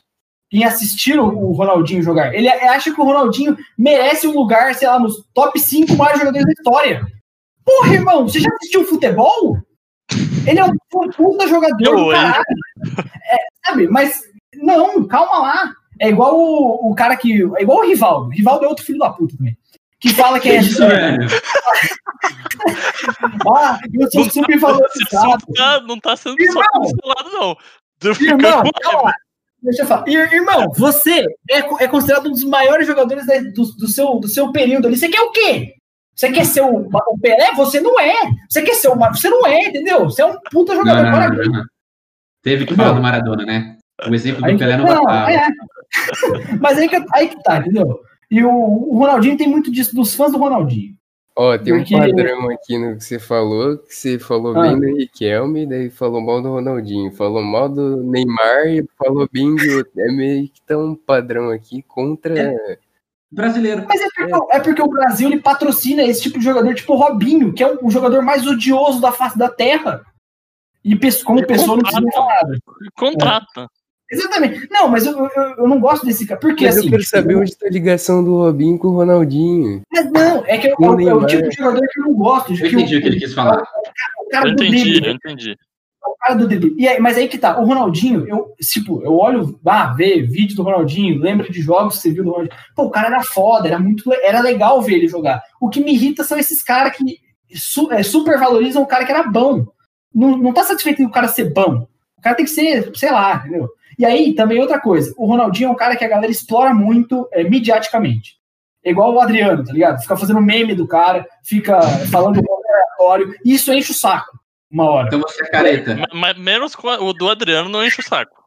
[0.52, 2.34] em assistir o, o Ronaldinho jogar.
[2.34, 6.46] Ele acha que o Ronaldinho merece um lugar, sei lá, nos top 5 maiores jogadores
[6.46, 7.06] da história.
[7.66, 9.58] Porra, irmão, você já assistiu futebol?
[10.46, 10.76] Ele é um
[11.16, 12.44] puta jogador Eu, do caralho.
[13.30, 13.88] É, sabe?
[13.88, 14.22] Mas,
[14.56, 15.74] não, calma lá.
[16.04, 17.42] É igual o, o cara que.
[17.58, 18.28] É igual o Rivaldo.
[18.28, 19.58] O Rivaldo é outro filho da puta também.
[20.00, 20.58] Que fala que é.
[20.58, 21.28] Isso, velho.
[23.56, 25.46] ah, eu sou Não super valorizado.
[25.56, 26.66] tá- não tá sendo só Irmão!
[26.74, 27.58] cancelado, não.
[28.28, 29.14] Irmão, calma lá.
[29.62, 30.04] Deixa eu falar.
[30.10, 34.28] Ir- Irmão, você é, é considerado um dos maiores jogadores da- do, do seu, do
[34.28, 34.98] seu período ali.
[34.98, 35.74] Você quer o quê?
[36.14, 37.54] Você quer ser o, o Pelé?
[37.56, 38.14] Você não é.
[38.50, 40.04] Você quer ser o Mar- Você não é, entendeu?
[40.04, 41.04] Você é um puta jogador.
[41.04, 41.64] não, não, não.
[42.44, 43.78] Teve que falar do Maradona, né?
[44.06, 45.48] O exemplo do Aí- Pelé não não, é.
[46.60, 48.00] Mas aí que, aí que tá, entendeu?
[48.30, 50.96] E o, o Ronaldinho tem muito disso dos fãs do Ronaldinho.
[51.36, 54.62] Ó, tem um Porque- padrão aqui no que você falou, que você falou Ah.
[54.62, 59.52] bem do Riquelme, daí falou mal do Ronaldinho, falou mal do Neymar e falou bem
[59.52, 59.92] outro.
[59.98, 62.56] É meio que tá um padrão aqui contra.
[63.32, 63.84] Brasileiro.
[63.90, 66.98] Mas é porque, é porque o Brasil ele patrocina esse tipo de jogador, tipo o
[66.98, 70.06] Robinho, que é o, jogador mais odioso da face da terra.
[70.86, 72.40] E como pessoa não precisa falar.
[72.96, 73.68] Contrata.
[74.14, 74.68] Exatamente.
[74.70, 76.40] Não, mas eu, eu, eu não gosto desse cara.
[76.40, 76.86] Porque Mas assim.
[76.86, 79.82] eu quero saber onde tá a ligação do Robinho com o Ronaldinho.
[79.92, 82.54] Mas não, é que eu, O é o tipo de jogador que eu não gosto.
[82.54, 83.64] De Eu que entendi o que ele quis falar.
[84.26, 85.58] O cara Eu do entendi, eu entendi.
[86.06, 86.76] o cara do drible.
[86.78, 90.56] E aí, mas aí que tá, o Ronaldinho, eu, tipo, eu olho, ah, vê vídeo
[90.56, 92.58] do Ronaldinho, lembra de jogos que você viu do Ronaldinho.
[92.76, 95.42] Pô, o cara era foda, era muito, era legal ver ele jogar.
[95.60, 97.18] O que me irrita são esses caras que
[97.56, 99.66] su, é, supervalorizam o cara que era bom.
[100.14, 101.88] Não, não tá satisfeito em o cara ser bom.
[102.18, 103.70] O cara tem que ser, sei lá, entendeu?
[103.98, 107.28] E aí, também outra coisa, o Ronaldinho é um cara que a galera explora muito
[107.32, 108.36] é, mediaticamente.
[108.86, 110.02] É igual o Adriano, tá ligado?
[110.02, 111.82] Fica fazendo meme do cara, fica
[112.12, 114.38] falando aleatório, e isso enche o saco
[114.72, 115.08] uma hora.
[115.08, 115.96] Então você é careta.
[115.96, 118.44] Ma- Mas menos o do Adriano não enche o saco.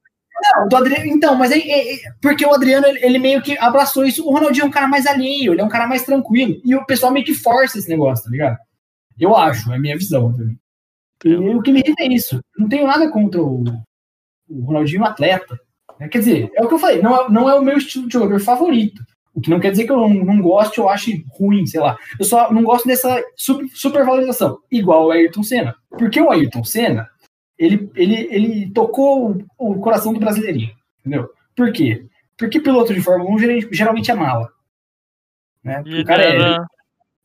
[0.57, 3.57] Não, do Adriano, então, mas é, é- é- porque o Adriano ele, ele meio que
[3.59, 4.27] abraçou isso.
[4.27, 6.61] O Ronaldinho é um cara mais alheio, ele é um cara mais tranquilo.
[6.65, 8.59] E o pessoal meio que força esse negócio, tá ligado?
[9.19, 10.33] Eu acho, é a minha visão.
[10.37, 10.59] Também.
[11.25, 12.39] E o que me irrita é isso.
[12.59, 13.65] Não tenho nada contra o,
[14.49, 15.59] o Ronaldinho atleta.
[15.99, 16.09] né?
[16.09, 18.13] Quer dizer, é o que eu falei, não é, não é o meu estilo de
[18.13, 19.03] jogador favorito.
[19.35, 21.97] O que não quer dizer que eu não, não goste ou ache ruim, sei lá.
[22.19, 25.75] Eu só não gosto dessa super, supervalorização, igual o Ayrton Senna.
[25.91, 27.07] Porque o Ayrton Senna,
[27.59, 30.71] ele, ele, ele tocou o, o coração do brasileirinho,
[31.01, 31.29] entendeu?
[31.55, 32.07] Por quê?
[32.39, 34.49] Porque piloto de Fórmula 1 geralmente- geralmente é mala.
[35.63, 35.83] Né?
[36.01, 36.57] O cara é-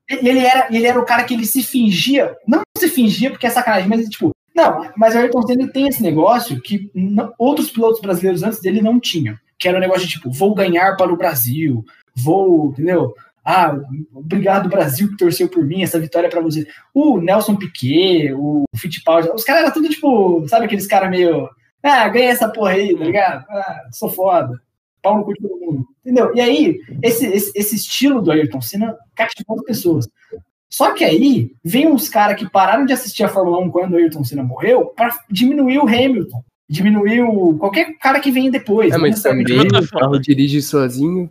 [0.09, 3.47] ele, ele era, ele era o cara que ele se fingia, não se fingia porque
[3.47, 6.91] é sacanagem, mas tipo, não, mas o Ayrton Senna tem esse negócio que
[7.37, 10.95] outros pilotos brasileiros antes dele não tinham, que era o negócio de tipo, vou ganhar
[10.97, 11.85] para o Brasil,
[12.15, 13.13] vou, entendeu?
[13.43, 13.75] Ah,
[14.13, 16.67] obrigado Brasil que torceu por mim, essa vitória é para você.
[16.93, 21.49] O Nelson Piquet, o Fittipaldi, os caras eram tudo tipo, sabe aqueles caras meio,
[21.81, 23.45] ah, ganhei essa porra aí, tá ligado?
[23.49, 24.61] Ah, sou foda.
[25.01, 25.87] Pau no cu de todo mundo.
[26.05, 26.35] Entendeu?
[26.35, 30.07] E aí, esse, esse, esse estilo do Ayrton Senna cativou as pessoas.
[30.73, 33.97] Só que aí, vem uns caras que pararam de assistir a Fórmula 1 quando o
[33.97, 36.41] Ayrton Senna morreu para diminuir o Hamilton.
[36.69, 38.93] Diminuir o, qualquer cara que vem depois.
[38.93, 41.29] É, mas também o carro dirige sozinho.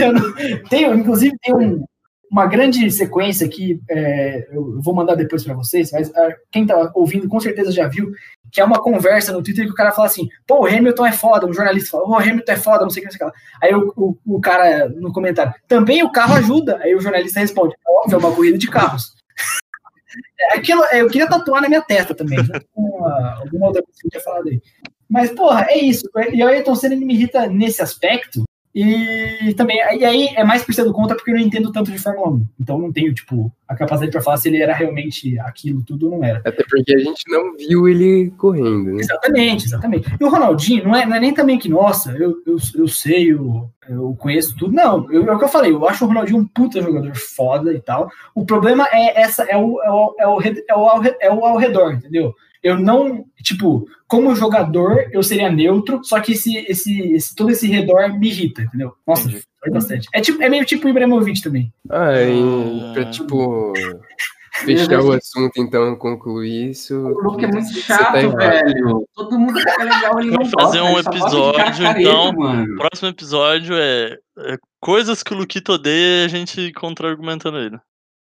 [0.00, 0.32] Eu não-
[0.70, 1.84] Tem, inclusive, tem um-
[2.30, 6.90] uma grande sequência que é, eu vou mandar depois para vocês, mas ah, quem tá
[6.94, 8.10] ouvindo com certeza já viu,
[8.52, 11.12] que é uma conversa no Twitter que o cara fala assim: pô, o Hamilton é
[11.12, 13.30] foda, um jornalista fala, o Hamilton é foda, não sei o que, não sei o
[13.32, 13.38] que.
[13.66, 16.78] Aí o, o, o cara no comentário, também o carro ajuda.
[16.82, 19.14] Aí o jornalista responde: "É óbvio, é uma corrida de carros.
[20.54, 24.22] Aquilo, eu queria tatuar na minha testa também, a- alguma outra coisa que eu tinha
[24.22, 24.60] falado aí.
[25.08, 26.08] Mas, porra, é isso.
[26.32, 28.42] E o Ayrton Senna me irrita nesse aspecto.
[28.78, 31.90] E também, e aí é mais por ser do contra porque eu não entendo tanto
[31.90, 32.46] de Fórmula 1.
[32.60, 36.18] Então não tenho, tipo, a capacidade pra falar se ele era realmente aquilo tudo ou
[36.18, 36.40] não era.
[36.44, 39.00] Até porque a gente não viu ele correndo, né?
[39.00, 40.14] Exatamente, exatamente.
[40.20, 43.32] E o Ronaldinho não é, não é nem também que, nossa, eu, eu, eu sei,
[43.32, 44.74] eu, eu conheço tudo.
[44.74, 47.72] Não, eu- é o que eu falei, eu acho o Ronaldinho um puta jogador foda
[47.72, 48.10] e tal.
[48.34, 51.32] O problema é essa, é o, é o, é o, é o, ao, re- é
[51.32, 52.34] o ao redor, entendeu?
[52.66, 57.68] Eu não, tipo, como jogador, eu seria neutro, só que esse, esse, esse, todo esse
[57.68, 58.92] redor me irrita, entendeu?
[59.06, 60.08] Nossa, foi bastante.
[60.12, 61.72] É, tipo, é meio tipo o Ibrahimovic também.
[61.88, 62.92] Ah, e Ah.
[62.92, 63.72] pra, tipo,
[64.64, 66.96] fechar o assunto, então, concluir isso.
[66.96, 69.06] O Luke é muito você chato, tá velho.
[69.14, 72.32] Todo mundo fica legal, ele não Vamos fazer gosta, um episódio, então.
[72.32, 72.74] Mano.
[72.74, 77.78] O próximo episódio é, é coisas que o Luquito odeia e a gente contra-argumentando ele.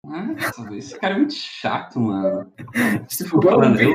[0.08, 2.50] Nossa, esse cara é muito chato, mano.
[3.08, 3.94] Se for falando, eu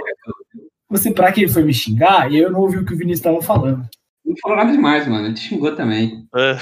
[0.90, 3.20] Você, pra que ele foi me xingar, e eu não ouvi o que o Vinícius
[3.20, 3.88] estava falando.
[4.26, 5.26] não falou nada demais, mano.
[5.26, 6.28] Ele te xingou também.
[6.36, 6.56] É,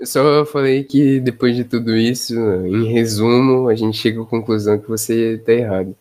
[0.00, 4.78] Eu só falei que depois de tudo isso, em resumo, a gente chega à conclusão
[4.78, 5.94] que você tá errado.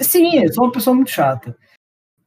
[0.00, 1.56] Sim, eu sou uma pessoa muito chata.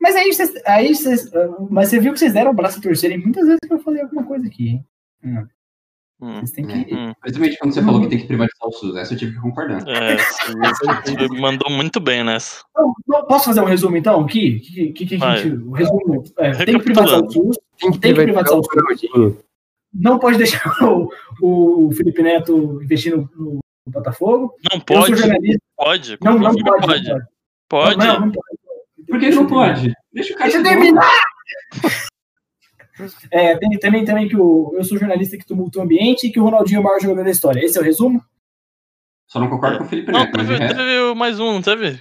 [0.02, 0.54] Mas aí vocês.
[0.66, 1.30] Aí vocês
[1.70, 4.02] mas você viu que vocês deram o braço a torcerem muitas vezes que eu falei
[4.02, 4.86] alguma coisa aqui, hein?
[5.24, 5.48] Hum,
[6.22, 6.94] hum, Vocês têm que.
[6.96, 7.14] hum.
[7.22, 8.96] Principalmente quando você falou que tem que privatizar o SUS.
[8.96, 9.84] Essa eu tive que concordar.
[9.88, 12.64] É, você mandou muito bem nessa.
[12.72, 14.58] Então, posso fazer um resumo então aqui?
[14.58, 15.56] O que, que, que a gente.
[15.56, 16.24] O resumo.
[16.38, 19.38] É, tem que privatizar o SUS, Tem que Tem que privatizar o Ronaldinho.
[19.94, 21.10] não pode deixar o,
[21.88, 24.54] o Felipe Neto investir no, no Botafogo.
[24.72, 25.14] Não pode,
[25.76, 26.18] pode.
[26.24, 26.88] Não, não Como pode.
[26.88, 27.10] pode.
[27.10, 27.20] Não,
[27.70, 27.98] Pode.
[27.98, 28.60] Não, não pode.
[29.08, 29.94] Por que não pode?
[30.14, 31.10] Deixa o cara Deixa eu terminar!
[33.32, 36.40] É, tem também, também que o, eu sou jornalista que tumultua o ambiente e que
[36.40, 37.64] o Ronaldinho é o maior jogador da história.
[37.64, 38.24] Esse é o resumo?
[39.28, 42.00] Só não concordo com o Felipe Não, Neto, de teve, teve mais um, não teve?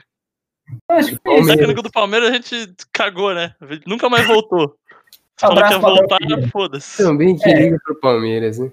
[0.90, 3.54] Acho que O técnico do Palmeiras a gente cagou, né?
[3.86, 4.76] Nunca mais voltou.
[5.40, 6.18] Falou que ia voltar,
[6.50, 7.02] foda-se.
[7.02, 7.54] Também que É.
[7.54, 8.72] liga pro Palmeiras, né?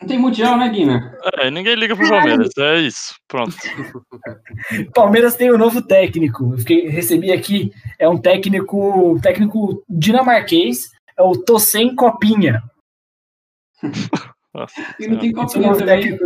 [0.00, 1.16] Não tem mundial, né, Guina?
[1.38, 2.48] É, ninguém liga pro Palmeiras.
[2.58, 3.14] É isso.
[3.28, 3.54] Pronto.
[4.94, 6.52] Palmeiras tem um novo técnico.
[6.54, 10.90] Eu fiquei- recebi aqui, é um técnico, técnico dinamarquês,
[11.20, 12.62] é o Tossen Copinha.
[14.52, 16.18] Nossa E não tem copinha também.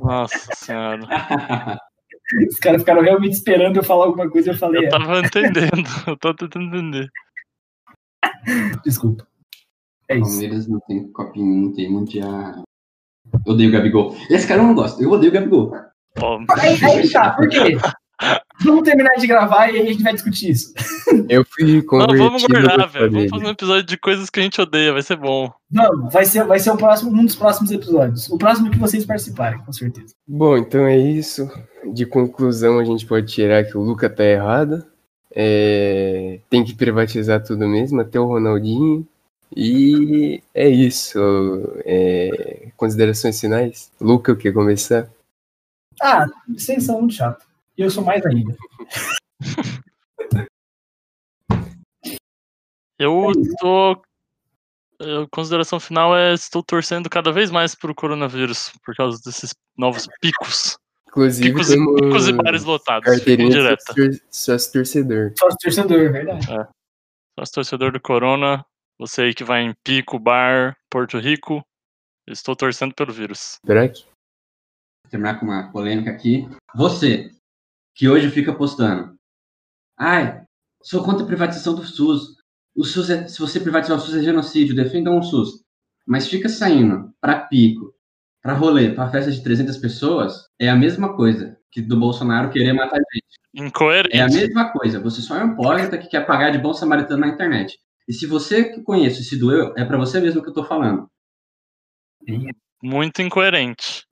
[0.00, 1.02] Nossa senhora.
[2.48, 5.18] Os caras ficaram realmente esperando eu falar alguma coisa e eu falei, Eu é, tava
[5.18, 5.70] entendendo.
[6.06, 7.10] Eu tô tentando entender.
[8.84, 9.26] desculpa.
[10.08, 10.30] É isso.
[10.30, 12.62] Palmeiras não tem copinha, não tem mundial.
[13.46, 14.16] Eu odeio o Gabigol.
[14.30, 15.02] Esse cara eu não gosto.
[15.02, 15.74] Eu odeio o Gabigol.
[16.58, 17.76] Aí, aí tá, por quê?
[18.64, 20.72] Vamos terminar de gravar e aí a gente vai discutir isso.
[21.28, 23.10] Eu fui não, convertido vamos guardar, velho.
[23.10, 24.92] Vamos fazer um episódio de coisas que a gente odeia.
[24.92, 25.52] Vai ser bom.
[25.70, 28.28] Vamos, vai ser, vai ser o próximo, um dos próximos episódios.
[28.30, 30.14] O próximo que vocês participarem, com certeza.
[30.26, 31.50] Bom, então é isso.
[31.92, 34.84] De conclusão, a gente pode tirar que o Luca tá errado.
[35.34, 39.06] É, Tem que privatizar tudo mesmo, até o Ronaldinho.
[39.54, 41.18] E é isso.
[41.84, 43.90] É, Considerações finais?
[44.00, 45.08] Luca, quer começar?
[46.00, 47.44] Ah, vocês são muito chato.
[47.76, 48.56] E eu sou mais ainda.
[52.98, 53.56] Eu É isso.
[53.58, 54.02] tô.
[55.00, 60.06] A consideração final é estou torcendo cada vez mais pro coronavírus por causa desses novos
[60.20, 60.76] picos.
[61.08, 63.04] Inclusive, Picos, e- temos picos e bares lotados.
[63.04, 63.82] carteirinha de Indireta.
[63.84, 65.32] sócio- sócio torcedor.
[65.36, 66.46] Só torcedor, é verdade.
[66.46, 68.64] Sócio torcedor do Corona,
[68.98, 71.60] você aí que vai em Pico, Bar, Porto Rico,
[72.28, 73.56] estou torcendo pelo vírus.
[73.66, 74.04] Braque?
[74.04, 76.46] Vou terminar com uma polêmica aqui.
[76.76, 77.30] Você
[77.94, 79.16] que hoje fica postando.
[79.98, 80.42] Ai,
[80.82, 82.36] sou contra a privatização do SUS.
[82.74, 85.62] O SUS é, se você privatizar o SUS é genocídio, defendam o SUS.
[86.06, 87.94] Mas fica saindo para pico,
[88.42, 92.72] para rolê, para festa de 300 pessoas, é a mesma coisa que do Bolsonaro querer
[92.72, 93.32] matar gente.
[93.54, 94.16] Incoerente.
[94.16, 94.98] É a mesma coisa.
[95.00, 97.78] Você só é um hipócrita que quer pagar de bom samaritano na internet.
[98.08, 101.08] E se você que conhece se doeu, é para você mesmo que eu tô falando.
[102.82, 104.04] Muito incoerente.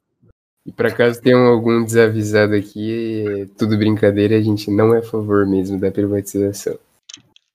[0.67, 5.47] E para caso tenham algum desavisado aqui, tudo brincadeira, a gente não é a favor
[5.47, 6.79] mesmo da privatização.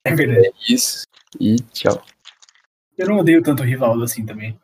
[0.03, 0.47] É verdade.
[0.47, 1.06] É isso
[1.39, 2.01] e tchau.
[2.97, 4.58] Eu não odeio tanto o Rivaldo assim também.